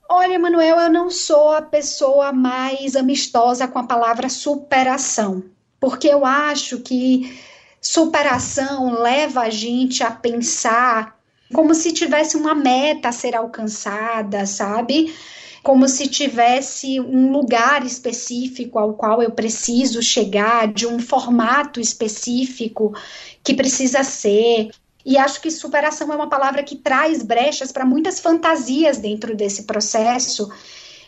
Olha, 0.08 0.38
Manuel, 0.38 0.78
eu 0.78 0.92
não 0.92 1.10
sou 1.10 1.52
a 1.52 1.62
pessoa 1.62 2.32
mais 2.32 2.94
amistosa 2.94 3.66
com 3.66 3.78
a 3.78 3.86
palavra 3.86 4.28
superação 4.28 5.42
porque 5.80 6.08
eu 6.08 6.24
acho 6.24 6.80
que 6.80 7.38
superação 7.80 9.02
leva 9.02 9.42
a 9.42 9.50
gente 9.50 10.02
a 10.02 10.10
pensar 10.10 11.18
como 11.52 11.74
se 11.74 11.92
tivesse 11.92 12.36
uma 12.36 12.54
meta 12.54 13.10
a 13.10 13.12
ser 13.12 13.36
alcançada, 13.36 14.46
sabe? 14.46 15.14
Como 15.62 15.86
se 15.88 16.08
tivesse 16.08 16.98
um 17.00 17.30
lugar 17.30 17.84
específico 17.84 18.78
ao 18.78 18.94
qual 18.94 19.22
eu 19.22 19.30
preciso 19.30 20.02
chegar, 20.02 20.72
de 20.72 20.86
um 20.86 20.98
formato 20.98 21.80
específico 21.80 22.94
que 23.42 23.54
precisa 23.54 24.02
ser. 24.02 24.70
E 25.04 25.18
acho 25.18 25.40
que 25.40 25.50
superação 25.50 26.10
é 26.12 26.16
uma 26.16 26.28
palavra 26.28 26.62
que 26.62 26.76
traz 26.76 27.22
brechas 27.22 27.70
para 27.70 27.84
muitas 27.84 28.20
fantasias 28.20 28.98
dentro 28.98 29.36
desse 29.36 29.64
processo 29.64 30.50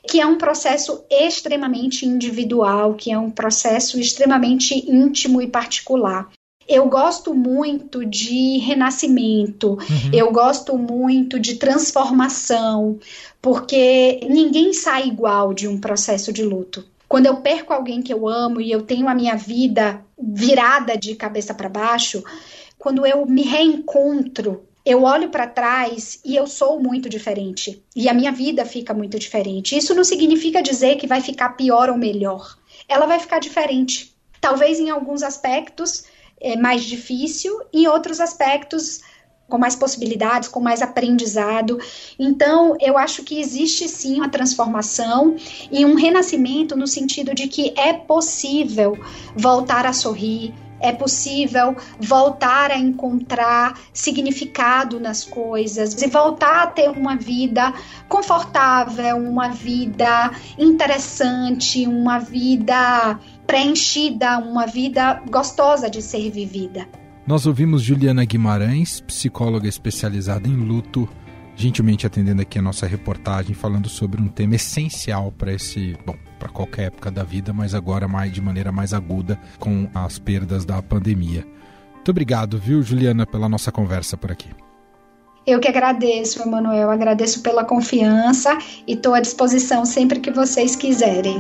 que 0.08 0.20
é 0.20 0.26
um 0.26 0.38
processo 0.38 1.04
extremamente 1.10 2.06
individual, 2.06 2.94
que 2.94 3.10
é 3.10 3.18
um 3.18 3.30
processo 3.30 3.98
extremamente 3.98 4.74
íntimo 4.90 5.42
e 5.42 5.46
particular. 5.46 6.28
Eu 6.68 6.88
gosto 6.88 7.32
muito 7.32 8.04
de 8.04 8.58
renascimento, 8.58 9.74
uhum. 9.74 10.10
eu 10.12 10.32
gosto 10.32 10.76
muito 10.76 11.38
de 11.38 11.54
transformação, 11.56 12.98
porque 13.40 14.20
ninguém 14.28 14.72
sai 14.72 15.06
igual 15.06 15.54
de 15.54 15.68
um 15.68 15.78
processo 15.78 16.32
de 16.32 16.42
luto. 16.42 16.84
Quando 17.08 17.26
eu 17.26 17.36
perco 17.36 17.72
alguém 17.72 18.02
que 18.02 18.12
eu 18.12 18.26
amo 18.26 18.60
e 18.60 18.72
eu 18.72 18.82
tenho 18.82 19.08
a 19.08 19.14
minha 19.14 19.36
vida 19.36 20.04
virada 20.18 20.96
de 20.96 21.14
cabeça 21.14 21.54
para 21.54 21.68
baixo, 21.68 22.24
quando 22.76 23.06
eu 23.06 23.24
me 23.26 23.42
reencontro 23.42 24.64
eu 24.87 25.03
olho 25.03 25.31
para 25.31 25.49
trás 25.49 26.20
e 26.25 26.37
eu 26.37 26.46
sou 26.46 26.81
muito 26.81 27.09
diferente. 27.09 27.83
E 27.94 28.09
a 28.09 28.14
minha 28.14 28.31
vida 28.31 28.64
fica 28.64 28.94
muito 28.94 29.18
diferente. 29.18 29.77
Isso 29.77 29.92
não 29.92 30.05
significa 30.05 30.62
dizer 30.62 30.94
que 30.94 31.09
vai 31.09 31.20
ficar 31.20 31.51
pior 31.51 31.90
ou 31.90 31.99
melhor. 31.99 32.57
Ela 32.88 33.05
vai 33.05 33.18
ficar 33.18 33.40
diferente. 33.40 34.16
Talvez 34.40 34.79
em 34.79 34.88
alguns 34.88 35.25
aspectos 35.25 36.05
é 36.40 36.57
mais 36.57 36.85
difícil, 36.85 37.61
em 37.72 37.88
outros 37.88 38.20
aspectos 38.20 39.01
com 39.49 39.59
mais 39.59 39.75
possibilidades, 39.75 40.49
com 40.49 40.61
mais 40.61 40.83
aprendizado. 40.83 41.79
Então, 42.18 42.77
eu 42.81 42.96
acho 42.96 43.25
que 43.25 43.40
existe 43.40 43.88
sim 43.88 44.16
uma 44.16 44.29
transformação 44.29 45.37
e 45.70 45.85
um 45.85 45.94
renascimento 45.94 46.77
no 46.77 46.87
sentido 46.87 47.35
de 47.35 47.49
que 47.49 47.72
é 47.77 47.92
possível 47.92 48.96
voltar 49.37 49.85
a 49.87 49.92
sorrir, 49.92 50.53
é 50.80 50.92
possível 50.92 51.76
voltar 51.98 52.70
a 52.70 52.78
encontrar 52.78 53.78
significado 53.92 55.00
nas 55.00 55.24
coisas 55.24 56.00
e 56.00 56.06
voltar 56.06 56.64
a 56.64 56.66
ter 56.66 56.90
uma 56.90 57.16
vida 57.16 57.72
confortável, 58.08 59.16
uma 59.16 59.48
vida 59.48 60.30
interessante, 60.58 61.86
uma 61.86 62.18
vida 62.18 63.18
preenchida, 63.46 64.38
uma 64.38 64.66
vida 64.66 65.22
gostosa 65.30 65.88
de 65.88 66.02
ser 66.02 66.30
vivida. 66.30 66.86
Nós 67.26 67.46
ouvimos 67.46 67.82
Juliana 67.82 68.24
Guimarães, 68.24 69.00
psicóloga 69.00 69.68
especializada 69.68 70.48
em 70.48 70.54
luto, 70.54 71.08
gentilmente 71.56 72.06
atendendo 72.06 72.42
aqui 72.42 72.58
a 72.58 72.62
nossa 72.62 72.86
reportagem 72.86 73.54
falando 73.54 73.88
sobre 73.88 74.20
um 74.20 74.28
tema 74.28 74.54
essencial 74.54 75.32
para 75.32 75.52
esse, 75.52 75.96
bom, 76.06 76.14
para 76.38 76.49
qualquer 76.49 76.87
época 76.87 77.11
da 77.11 77.22
vida, 77.22 77.53
mas 77.53 77.75
agora 77.75 78.07
mais 78.07 78.33
de 78.33 78.40
maneira 78.40 78.70
mais 78.70 78.92
aguda 78.94 79.38
com 79.59 79.88
as 79.94 80.18
perdas 80.18 80.64
da 80.64 80.81
pandemia. 80.83 81.46
Muito 81.94 82.11
obrigado, 82.11 82.59
viu, 82.59 82.83
Juliana, 82.83 83.27
pela 83.27 83.49
nossa 83.49 83.72
conversa 83.72 84.16
por 84.16 84.31
aqui. 84.31 84.51
Eu 85.46 85.61
que 85.61 85.68
agradeço, 85.68 86.42
Emanuel, 86.42 86.90
agradeço 86.90 87.40
pela 87.40 87.64
confiança 87.64 88.59
e 88.87 88.94
estou 88.94 89.14
à 89.14 89.20
disposição 89.20 89.85
sempre 89.85 90.18
que 90.18 90.31
vocês 90.31 90.75
quiserem. 90.75 91.37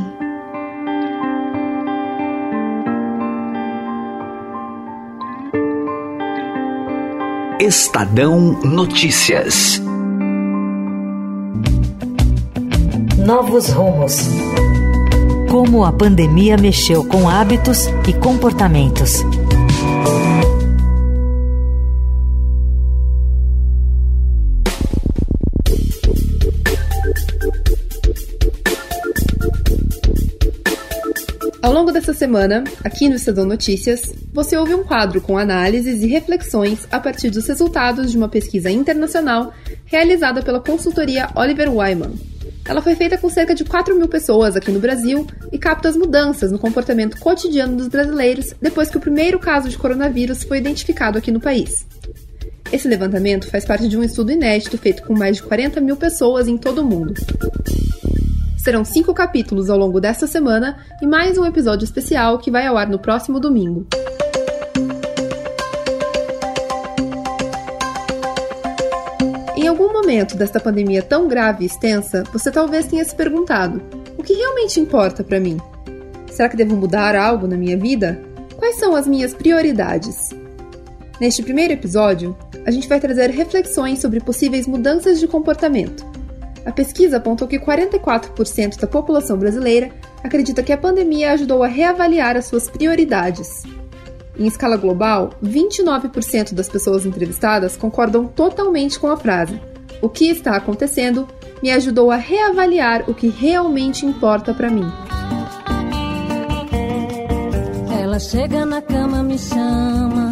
Estadão 7.58 8.60
Notícias. 8.62 9.80
Novos 13.26 13.70
rumos. 13.70 14.28
Como 15.50 15.84
a 15.84 15.92
pandemia 15.92 16.56
mexeu 16.56 17.04
com 17.04 17.28
hábitos 17.28 17.86
e 18.08 18.12
comportamentos. 18.12 19.22
Ao 31.62 31.72
longo 31.72 31.90
dessa 31.90 32.12
semana, 32.12 32.64
aqui 32.84 33.08
no 33.08 33.14
Estadão 33.14 33.44
Notícias, 33.44 34.12
você 34.32 34.56
ouve 34.56 34.74
um 34.74 34.84
quadro 34.84 35.20
com 35.20 35.38
análises 35.38 36.02
e 36.02 36.06
reflexões 36.06 36.86
a 36.90 37.00
partir 37.00 37.30
dos 37.30 37.46
resultados 37.46 38.10
de 38.10 38.16
uma 38.16 38.28
pesquisa 38.28 38.70
internacional 38.70 39.52
realizada 39.84 40.42
pela 40.42 40.60
consultoria 40.60 41.28
Oliver 41.34 41.72
Wyman. 41.72 42.35
Ela 42.68 42.82
foi 42.82 42.94
feita 42.96 43.16
com 43.16 43.28
cerca 43.30 43.54
de 43.54 43.64
4 43.64 43.94
mil 43.96 44.08
pessoas 44.08 44.56
aqui 44.56 44.70
no 44.70 44.80
Brasil 44.80 45.26
e 45.52 45.58
capta 45.58 45.88
as 45.88 45.96
mudanças 45.96 46.50
no 46.50 46.58
comportamento 46.58 47.18
cotidiano 47.18 47.76
dos 47.76 47.88
brasileiros 47.88 48.54
depois 48.60 48.90
que 48.90 48.96
o 48.96 49.00
primeiro 49.00 49.38
caso 49.38 49.68
de 49.68 49.78
coronavírus 49.78 50.42
foi 50.42 50.58
identificado 50.58 51.16
aqui 51.16 51.30
no 51.30 51.40
país. 51.40 51.86
Esse 52.72 52.88
levantamento 52.88 53.48
faz 53.48 53.64
parte 53.64 53.88
de 53.88 53.96
um 53.96 54.02
estudo 54.02 54.32
inédito 54.32 54.76
feito 54.76 55.04
com 55.04 55.14
mais 55.14 55.36
de 55.36 55.44
40 55.44 55.80
mil 55.80 55.96
pessoas 55.96 56.48
em 56.48 56.58
todo 56.58 56.80
o 56.80 56.84
mundo. 56.84 57.14
Serão 58.58 58.84
cinco 58.84 59.14
capítulos 59.14 59.70
ao 59.70 59.78
longo 59.78 60.00
desta 60.00 60.26
semana 60.26 60.76
e 61.00 61.06
mais 61.06 61.38
um 61.38 61.46
episódio 61.46 61.84
especial 61.84 62.38
que 62.38 62.50
vai 62.50 62.66
ao 62.66 62.76
ar 62.76 62.88
no 62.88 62.98
próximo 62.98 63.38
domingo. 63.38 63.86
Momento 70.06 70.36
desta 70.36 70.60
pandemia 70.60 71.02
tão 71.02 71.26
grave 71.26 71.64
e 71.64 71.66
extensa, 71.66 72.22
você 72.32 72.50
talvez 72.50 72.86
tenha 72.86 73.04
se 73.04 73.14
perguntado: 73.14 73.82
o 74.16 74.22
que 74.22 74.34
realmente 74.34 74.78
importa 74.78 75.24
para 75.24 75.40
mim? 75.40 75.58
Será 76.30 76.48
que 76.48 76.56
devo 76.56 76.76
mudar 76.76 77.16
algo 77.16 77.46
na 77.46 77.56
minha 77.56 77.76
vida? 77.76 78.20
Quais 78.56 78.76
são 78.76 78.94
as 78.94 79.06
minhas 79.06 79.34
prioridades? 79.34 80.30
Neste 81.20 81.42
primeiro 81.42 81.72
episódio, 81.72 82.36
a 82.64 82.70
gente 82.70 82.88
vai 82.88 83.00
trazer 83.00 83.30
reflexões 83.30 83.98
sobre 83.98 84.20
possíveis 84.20 84.66
mudanças 84.66 85.18
de 85.18 85.26
comportamento 85.26 86.16
a 86.66 86.72
pesquisa 86.72 87.18
apontou 87.18 87.46
que 87.46 87.60
44% 87.60 88.80
da 88.80 88.88
população 88.88 89.38
brasileira 89.38 89.92
acredita 90.22 90.64
que 90.64 90.72
a 90.72 90.76
pandemia 90.76 91.30
ajudou 91.30 91.62
a 91.62 91.68
reavaliar 91.68 92.36
as 92.36 92.46
suas 92.46 92.68
prioridades. 92.68 93.62
Em 94.36 94.48
escala 94.48 94.76
global, 94.76 95.30
29% 95.42 96.52
das 96.54 96.68
pessoas 96.68 97.06
entrevistadas 97.06 97.76
concordam 97.76 98.26
totalmente 98.26 98.98
com 98.98 99.06
a 99.06 99.16
frase: 99.16 99.60
O 100.06 100.08
que 100.08 100.30
está 100.30 100.54
acontecendo 100.54 101.26
me 101.60 101.68
ajudou 101.72 102.12
a 102.12 102.16
reavaliar 102.16 103.10
o 103.10 103.12
que 103.12 103.26
realmente 103.26 104.06
importa 104.06 104.54
para 104.54 104.70
mim. 104.70 104.86
Ela 108.00 108.20
chega 108.20 108.64
na 108.64 108.80
cama, 108.80 109.24
me 109.24 109.36
chama, 109.36 110.30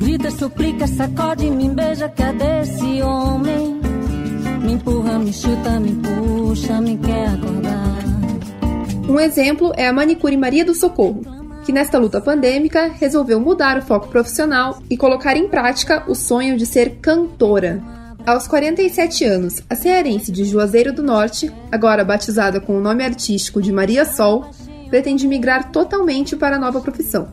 grita, 0.00 0.28
suplica, 0.32 0.88
sacode, 0.88 1.48
me 1.48 1.68
beija, 1.68 2.08
cadê 2.08 2.62
esse 2.62 3.00
homem? 3.00 3.80
Me 4.60 4.72
empurra, 4.72 5.20
me 5.20 5.32
chuta, 5.32 5.78
me 5.78 5.92
puxa, 5.92 6.80
me 6.80 6.98
quer 6.98 7.28
acordar. 7.28 8.02
Um 9.08 9.20
exemplo 9.20 9.72
é 9.76 9.86
a 9.86 9.92
manicure 9.92 10.36
Maria 10.36 10.64
do 10.64 10.74
Socorro, 10.74 11.20
que 11.64 11.70
nesta 11.70 11.96
luta 11.96 12.20
pandêmica 12.20 12.88
resolveu 12.88 13.38
mudar 13.38 13.78
o 13.78 13.82
foco 13.82 14.08
profissional 14.08 14.82
e 14.90 14.96
colocar 14.96 15.36
em 15.36 15.48
prática 15.48 16.02
o 16.08 16.14
sonho 16.16 16.56
de 16.56 16.66
ser 16.66 16.96
cantora. 16.96 17.98
Aos 18.28 18.46
47 18.46 19.24
anos, 19.24 19.62
a 19.70 19.74
cearense 19.74 20.30
de 20.30 20.44
Juazeiro 20.44 20.92
do 20.92 21.02
Norte, 21.02 21.50
agora 21.72 22.04
batizada 22.04 22.60
com 22.60 22.76
o 22.76 22.80
nome 22.80 23.02
artístico 23.02 23.62
de 23.62 23.72
Maria 23.72 24.04
Sol, 24.04 24.50
pretende 24.90 25.26
migrar 25.26 25.72
totalmente 25.72 26.36
para 26.36 26.56
a 26.56 26.58
nova 26.58 26.78
profissão. 26.78 27.28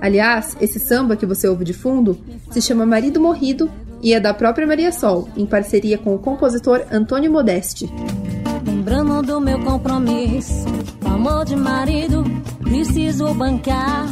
Aliás, 0.00 0.56
esse 0.58 0.80
samba 0.80 1.16
que 1.16 1.26
você 1.26 1.46
ouve 1.46 1.66
de 1.66 1.74
fundo 1.74 2.18
se 2.50 2.62
chama 2.62 2.86
Marido 2.86 3.20
Morrido 3.20 3.70
e 4.02 4.14
é 4.14 4.18
da 4.18 4.32
própria 4.32 4.66
Maria 4.66 4.90
Sol, 4.90 5.28
em 5.36 5.44
parceria 5.44 5.98
com 5.98 6.14
o 6.14 6.18
compositor 6.18 6.80
Antônio 6.90 7.30
Modeste. 7.30 7.86
Lembrando 8.66 9.20
do 9.20 9.38
meu 9.38 9.60
compromisso, 9.60 10.64
amor 11.04 11.44
de 11.44 11.56
marido, 11.56 12.24
preciso 12.64 13.34
bancar. 13.34 14.06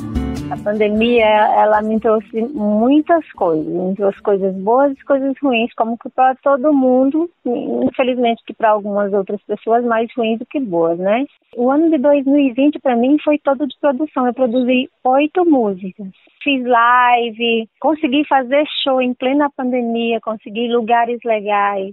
A 0.50 0.56
pandemia, 0.56 1.26
ela 1.26 1.80
me 1.80 2.00
trouxe 2.00 2.42
muitas 2.42 3.24
coisas, 3.32 3.64
me 3.64 3.94
trouxe 3.94 4.20
coisas 4.20 4.54
boas 4.56 4.92
e 4.98 5.04
coisas 5.04 5.34
ruins, 5.40 5.72
como 5.74 5.96
que 5.96 6.08
para 6.10 6.34
todo 6.36 6.72
mundo, 6.72 7.30
infelizmente 7.46 8.42
que 8.44 8.52
para 8.52 8.70
algumas 8.70 9.12
outras 9.12 9.40
pessoas 9.42 9.84
mais 9.84 10.10
ruins 10.16 10.40
do 10.40 10.46
que 10.46 10.58
boas, 10.58 10.98
né? 10.98 11.24
O 11.56 11.70
ano 11.70 11.88
de 11.90 11.98
2020 11.98 12.80
para 12.80 12.96
mim 12.96 13.16
foi 13.22 13.38
todo 13.38 13.66
de 13.66 13.78
produção. 13.80 14.26
Eu 14.26 14.34
produzi 14.34 14.90
oito 15.04 15.44
músicas 15.44 16.08
fiz 16.42 16.64
live, 16.64 17.68
consegui 17.80 18.24
fazer 18.26 18.64
show 18.82 19.00
em 19.00 19.14
plena 19.14 19.50
pandemia, 19.56 20.20
consegui 20.20 20.68
lugares 20.68 21.18
legais. 21.24 21.92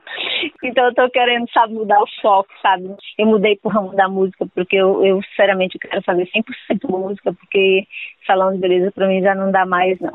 Então 0.64 0.86
eu 0.86 0.94
tô 0.94 1.10
querendo, 1.10 1.46
sabe, 1.52 1.74
mudar 1.74 2.02
o 2.02 2.08
foco, 2.22 2.50
sabe? 2.62 2.90
Eu 3.18 3.28
mudei 3.28 3.56
pro 3.58 3.72
ramo 3.72 3.96
da 3.96 4.08
música, 4.08 4.46
porque 4.54 4.76
eu, 4.76 5.06
eu 5.06 5.22
sinceramente 5.30 5.78
quero 5.80 6.02
fazer 6.04 6.28
100% 6.28 6.90
música, 6.90 7.34
porque 7.34 7.86
salão 8.26 8.54
de 8.54 8.60
beleza 8.60 8.92
pra 8.92 9.08
mim 9.08 9.22
já 9.22 9.36
não 9.36 9.52
dá 9.52 9.66
mais, 9.66 10.00
não. 10.00 10.14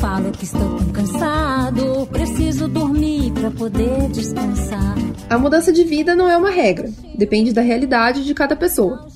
Falo 0.00 0.30
que 0.32 0.44
estou 0.44 0.76
tão 0.76 0.92
cansado, 0.92 2.06
preciso 2.12 2.68
dormir 2.68 3.32
para 3.32 3.50
poder 3.50 4.10
descansar. 4.12 4.94
A 5.30 5.38
mudança 5.38 5.72
de 5.72 5.82
vida 5.84 6.14
não 6.14 6.28
é 6.28 6.36
uma 6.36 6.50
regra, 6.50 6.88
depende 7.16 7.54
da 7.54 7.62
realidade 7.62 8.24
de 8.24 8.34
cada 8.34 8.54
pessoa. 8.54 9.06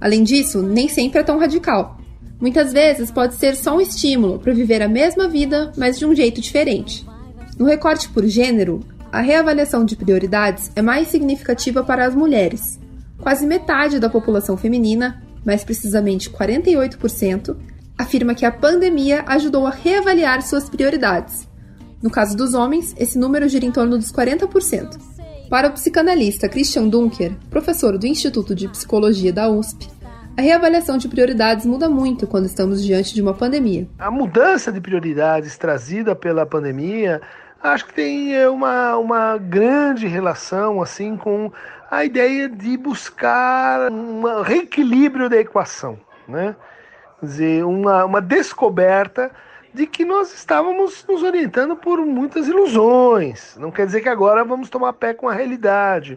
Além 0.00 0.22
disso, 0.22 0.62
nem 0.62 0.86
sempre 0.86 1.20
é 1.20 1.24
tão 1.24 1.38
radical. 1.38 1.96
Muitas 2.40 2.72
vezes 2.72 3.10
pode 3.10 3.34
ser 3.34 3.56
só 3.56 3.76
um 3.76 3.80
estímulo 3.80 4.38
para 4.38 4.54
viver 4.54 4.80
a 4.80 4.88
mesma 4.88 5.28
vida, 5.28 5.72
mas 5.76 5.98
de 5.98 6.06
um 6.06 6.14
jeito 6.14 6.40
diferente. 6.40 7.04
No 7.58 7.66
recorte 7.66 8.08
por 8.08 8.24
gênero, 8.26 8.80
a 9.10 9.20
reavaliação 9.20 9.84
de 9.84 9.96
prioridades 9.96 10.70
é 10.76 10.82
mais 10.82 11.08
significativa 11.08 11.82
para 11.82 12.06
as 12.06 12.14
mulheres. 12.14 12.78
Quase 13.18 13.46
metade 13.46 13.98
da 13.98 14.08
população 14.08 14.56
feminina, 14.56 15.22
mais 15.44 15.64
precisamente 15.64 16.30
48%, 16.30 17.56
afirma 17.96 18.34
que 18.34 18.46
a 18.46 18.52
pandemia 18.52 19.24
ajudou 19.26 19.66
a 19.66 19.70
reavaliar 19.70 20.40
suas 20.42 20.68
prioridades. 20.68 21.48
No 22.00 22.10
caso 22.10 22.36
dos 22.36 22.54
homens, 22.54 22.94
esse 22.96 23.18
número 23.18 23.48
gira 23.48 23.64
em 23.64 23.72
torno 23.72 23.98
dos 23.98 24.12
40%. 24.12 24.96
Para 25.50 25.68
o 25.68 25.72
psicanalista 25.72 26.48
Christian 26.48 26.86
Dunker, 26.86 27.34
professor 27.50 27.98
do 27.98 28.06
Instituto 28.06 28.54
de 28.54 28.68
Psicologia 28.68 29.32
da 29.32 29.50
USP, 29.50 29.88
a 30.38 30.40
reavaliação 30.40 30.96
de 30.96 31.08
prioridades 31.08 31.66
muda 31.66 31.90
muito 31.90 32.24
quando 32.24 32.46
estamos 32.46 32.80
diante 32.80 33.12
de 33.12 33.20
uma 33.20 33.34
pandemia. 33.34 33.88
A 33.98 34.08
mudança 34.08 34.70
de 34.70 34.80
prioridades 34.80 35.58
trazida 35.58 36.14
pela 36.14 36.46
pandemia 36.46 37.20
acho 37.60 37.86
que 37.86 37.92
tem 37.92 38.36
é, 38.36 38.48
uma, 38.48 38.96
uma 38.98 39.36
grande 39.36 40.06
relação 40.06 40.80
assim 40.80 41.16
com 41.16 41.50
a 41.90 42.04
ideia 42.04 42.48
de 42.48 42.76
buscar 42.76 43.90
um 43.90 44.40
reequilíbrio 44.42 45.28
da 45.28 45.38
equação, 45.38 45.98
né? 46.28 46.54
Quer 47.18 47.26
dizer, 47.26 47.64
uma, 47.64 48.04
uma 48.04 48.20
descoberta 48.20 49.32
de 49.74 49.88
que 49.88 50.04
nós 50.04 50.32
estávamos 50.32 51.04
nos 51.08 51.24
orientando 51.24 51.74
por 51.74 51.98
muitas 52.06 52.46
ilusões. 52.46 53.56
Não 53.58 53.72
quer 53.72 53.86
dizer 53.86 54.02
que 54.02 54.08
agora 54.08 54.44
vamos 54.44 54.70
tomar 54.70 54.92
pé 54.92 55.12
com 55.12 55.28
a 55.28 55.34
realidade 55.34 56.16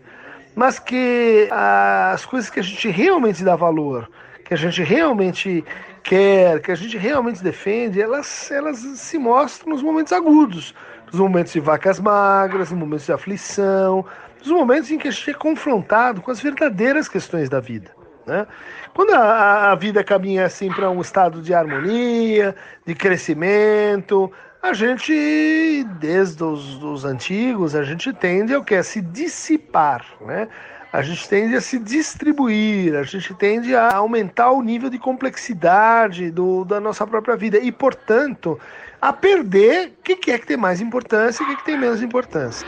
mas 0.55 0.79
que 0.79 1.47
as 1.51 2.25
coisas 2.25 2.49
que 2.49 2.59
a 2.59 2.63
gente 2.63 2.89
realmente 2.89 3.43
dá 3.43 3.55
valor, 3.55 4.09
que 4.43 4.53
a 4.53 4.57
gente 4.57 4.83
realmente 4.83 5.63
quer, 6.03 6.61
que 6.61 6.71
a 6.71 6.75
gente 6.75 6.97
realmente 6.97 7.43
defende, 7.43 8.01
elas, 8.01 8.51
elas 8.51 8.77
se 8.79 9.17
mostram 9.17 9.73
nos 9.73 9.81
momentos 9.81 10.11
agudos, 10.11 10.75
nos 11.11 11.19
momentos 11.19 11.53
de 11.53 11.59
vacas 11.59 11.99
magras, 11.99 12.71
nos 12.71 12.79
momentos 12.79 13.05
de 13.05 13.13
aflição, 13.13 14.05
nos 14.39 14.49
momentos 14.49 14.91
em 14.91 14.97
que 14.97 15.07
a 15.07 15.11
gente 15.11 15.29
é 15.29 15.33
confrontado 15.33 16.21
com 16.21 16.31
as 16.31 16.41
verdadeiras 16.41 17.07
questões 17.07 17.49
da 17.49 17.59
vida. 17.59 17.91
Né? 18.25 18.45
Quando 18.93 19.13
a, 19.13 19.71
a 19.71 19.75
vida 19.75 20.03
caminha 20.03 20.45
assim 20.45 20.69
para 20.71 20.89
um 20.89 21.01
estado 21.01 21.41
de 21.41 21.53
harmonia, 21.53 22.55
de 22.85 22.93
crescimento, 22.93 24.31
a 24.61 24.73
gente, 24.73 25.83
desde 25.99 26.43
os, 26.43 26.81
os 26.83 27.03
antigos, 27.03 27.75
a 27.75 27.83
gente 27.83 28.13
tende 28.13 28.53
ao 28.53 28.63
que? 28.63 28.75
A 28.75 28.83
se 28.83 29.01
dissipar, 29.01 30.05
né? 30.21 30.47
A 30.93 31.01
gente 31.01 31.27
tende 31.27 31.55
a 31.55 31.61
se 31.61 31.79
distribuir, 31.79 32.95
a 32.95 33.03
gente 33.03 33.33
tende 33.33 33.73
a 33.73 33.95
aumentar 33.95 34.51
o 34.51 34.61
nível 34.61 34.89
de 34.89 34.99
complexidade 34.99 36.29
do, 36.29 36.65
da 36.65 36.79
nossa 36.79 37.07
própria 37.07 37.35
vida 37.35 37.57
e, 37.57 37.71
portanto, 37.71 38.59
a 39.01 39.11
perder 39.13 39.93
o 39.99 40.03
que, 40.03 40.15
que 40.17 40.31
é 40.31 40.37
que 40.37 40.45
tem 40.45 40.57
mais 40.57 40.81
importância 40.81 41.41
e 41.41 41.45
o 41.45 41.49
que, 41.49 41.55
que 41.55 41.65
tem 41.65 41.77
menos 41.77 42.03
importância. 42.03 42.67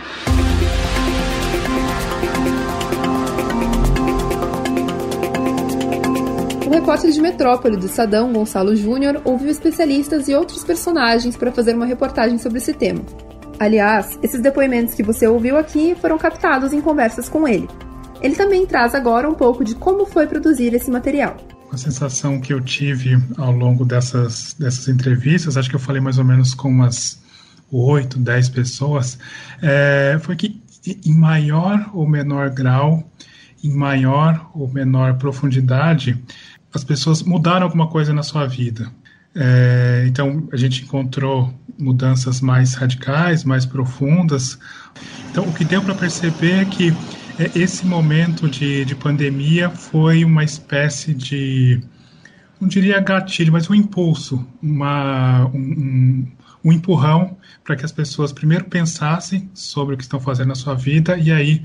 O 6.84 6.86
repórter 6.86 7.12
de 7.12 7.22
Metrópole 7.22 7.78
do 7.78 7.88
Sadão, 7.88 8.34
Gonçalo 8.34 8.76
Júnior, 8.76 9.22
ouviu 9.24 9.50
especialistas 9.50 10.28
e 10.28 10.36
outros 10.36 10.66
personagens 10.66 11.38
para 11.38 11.50
fazer 11.50 11.74
uma 11.74 11.86
reportagem 11.86 12.38
sobre 12.38 12.58
esse 12.58 12.74
tema. 12.74 13.02
Aliás, 13.58 14.20
esses 14.22 14.42
depoimentos 14.42 14.94
que 14.94 15.02
você 15.02 15.26
ouviu 15.26 15.58
aqui 15.58 15.96
foram 16.02 16.18
captados 16.18 16.74
em 16.74 16.82
conversas 16.82 17.30
com 17.30 17.48
ele. 17.48 17.70
Ele 18.20 18.36
também 18.36 18.66
traz 18.66 18.94
agora 18.94 19.30
um 19.30 19.34
pouco 19.34 19.64
de 19.64 19.76
como 19.76 20.06
foi 20.06 20.28
produzir 20.28 20.74
esse 20.74 20.92
material. 20.92 21.38
A 21.72 21.78
sensação 21.78 22.42
que 22.42 22.54
eu 22.54 22.60
tive 22.60 23.18
ao 23.38 23.54
longo 23.54 23.86
dessas, 23.86 24.54
dessas 24.60 24.90
entrevistas, 24.90 25.56
acho 25.56 25.70
que 25.70 25.78
eu 25.78 25.80
falei 25.80 26.02
mais 26.02 26.18
ou 26.18 26.26
menos 26.26 26.54
com 26.54 26.68
umas 26.68 27.18
oito, 27.72 28.20
dez 28.20 28.50
pessoas, 28.50 29.18
é, 29.62 30.18
foi 30.20 30.36
que 30.36 30.62
em 31.06 31.18
maior 31.18 31.92
ou 31.94 32.06
menor 32.06 32.50
grau 32.50 33.10
em 33.64 33.72
maior 33.72 34.50
ou 34.54 34.68
menor 34.68 35.14
profundidade, 35.18 36.22
as 36.74 36.84
pessoas 36.84 37.22
mudaram 37.22 37.66
alguma 37.66 37.88
coisa 37.88 38.14
na 38.14 38.24
sua 38.24 38.48
vida. 38.48 38.92
É, 39.36 40.06
então, 40.08 40.48
a 40.52 40.58
gente 40.58 40.84
encontrou 40.84 41.54
mudanças 41.78 42.42
mais 42.42 42.74
radicais, 42.74 43.44
mais 43.44 43.66
profundas. 43.66 44.60
Então, 45.32 45.48
o 45.48 45.54
que 45.54 45.64
deu 45.64 45.82
para 45.82 45.96
perceber 45.96 46.62
é 46.62 46.66
que 46.66 46.94
é, 47.40 47.52
esse 47.56 47.86
momento 47.86 48.50
de, 48.50 48.86
de 48.86 48.96
pandemia 48.96 49.70
foi 49.70 50.24
uma 50.24 50.44
espécie 50.44 51.14
de, 51.14 51.82
não 52.60 52.68
diria 52.68 53.00
gatilho, 53.00 53.52
mas 53.52 53.70
um 53.70 53.76
impulso, 53.76 54.46
uma, 54.62 55.46
um, 55.48 56.28
um 56.64 56.72
empurrão 56.72 57.38
para 57.64 57.76
que 57.76 57.86
as 57.86 57.92
pessoas 57.92 58.32
primeiro 58.32 58.66
pensassem 58.66 59.50
sobre 59.54 59.96
o 59.96 59.98
que 59.98 60.04
estão 60.04 60.20
fazendo 60.20 60.50
na 60.50 60.56
sua 60.56 60.76
vida 60.76 61.18
e 61.18 61.32
aí 61.32 61.64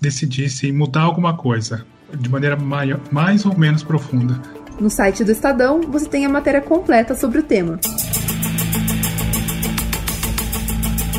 decidissem 0.00 0.72
mudar 0.72 1.02
alguma 1.02 1.36
coisa 1.36 1.84
de 2.16 2.28
maneira 2.28 2.56
maior, 2.56 3.00
mais 3.10 3.44
ou 3.44 3.56
menos 3.56 3.82
profunda. 3.82 4.40
No 4.80 4.88
site 4.88 5.24
do 5.24 5.32
Estadão 5.32 5.80
você 5.82 6.08
tem 6.08 6.24
a 6.24 6.28
matéria 6.28 6.60
completa 6.60 7.14
sobre 7.14 7.40
o 7.40 7.42
tema. 7.42 7.78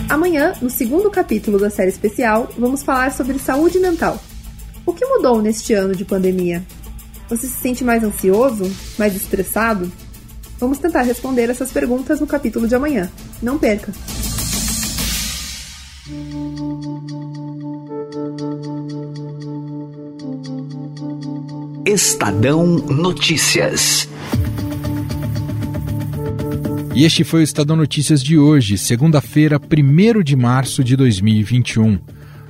Amanhã, 0.09 0.53
no 0.61 0.69
segundo 0.69 1.11
capítulo 1.11 1.59
da 1.59 1.69
série 1.69 1.89
especial, 1.89 2.49
vamos 2.57 2.81
falar 2.81 3.11
sobre 3.11 3.37
saúde 3.37 3.79
mental. 3.79 4.19
O 4.85 4.93
que 4.93 5.05
mudou 5.05 5.41
neste 5.41 5.73
ano 5.73 5.95
de 5.95 6.03
pandemia? 6.03 6.63
Você 7.29 7.45
se 7.45 7.61
sente 7.61 7.83
mais 7.83 8.03
ansioso? 8.03 8.71
Mais 8.97 9.15
estressado? 9.15 9.91
Vamos 10.59 10.79
tentar 10.79 11.03
responder 11.03 11.49
essas 11.49 11.71
perguntas 11.71 12.19
no 12.19 12.25
capítulo 12.25 12.67
de 12.67 12.73
amanhã. 12.73 13.09
Não 13.41 13.59
perca! 13.59 13.93
Estadão 21.85 22.65
Notícias. 22.65 24.07
E 26.93 27.05
este 27.05 27.23
foi 27.23 27.39
o 27.39 27.43
Estadão 27.43 27.77
Notícias 27.77 28.21
de 28.21 28.37
hoje, 28.37 28.77
segunda-feira, 28.77 29.57
1 29.59 30.21
de 30.21 30.35
março 30.35 30.83
de 30.83 30.95
2021. 30.97 31.97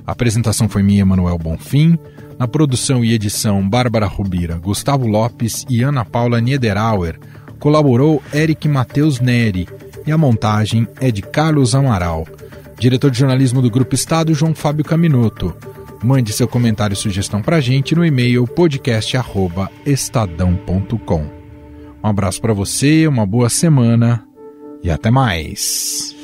A 0.04 0.12
apresentação 0.12 0.68
foi 0.68 0.82
minha, 0.82 1.06
Manuel 1.06 1.38
Bonfim. 1.38 1.96
Na 2.38 2.48
produção 2.48 3.04
e 3.04 3.12
edição, 3.12 3.66
Bárbara 3.66 4.06
Rubira, 4.06 4.56
Gustavo 4.58 5.06
Lopes 5.06 5.64
e 5.70 5.82
Ana 5.82 6.04
Paula 6.04 6.40
Niederauer. 6.40 7.18
Colaborou 7.60 8.20
Eric 8.34 8.66
Matheus 8.68 9.20
Neri. 9.20 9.68
E 10.06 10.10
a 10.10 10.18
montagem 10.18 10.88
é 11.00 11.10
de 11.10 11.22
Carlos 11.22 11.74
Amaral. 11.74 12.26
Diretor 12.78 13.10
de 13.10 13.18
jornalismo 13.18 13.62
do 13.62 13.70
Grupo 13.70 13.94
Estado, 13.94 14.34
João 14.34 14.54
Fábio 14.54 14.84
Caminoto. 14.84 15.54
Mande 16.02 16.32
seu 16.32 16.48
comentário 16.48 16.94
e 16.94 16.96
sugestão 16.96 17.42
para 17.42 17.56
a 17.56 17.60
gente 17.60 17.94
no 17.94 18.02
e-mail 18.04 18.46
podcast@estadão.com. 18.46 21.40
Um 22.02 22.08
abraço 22.08 22.40
para 22.40 22.54
você, 22.54 23.06
uma 23.06 23.26
boa 23.26 23.50
semana 23.50 24.26
e 24.82 24.90
até 24.90 25.10
mais. 25.10 26.16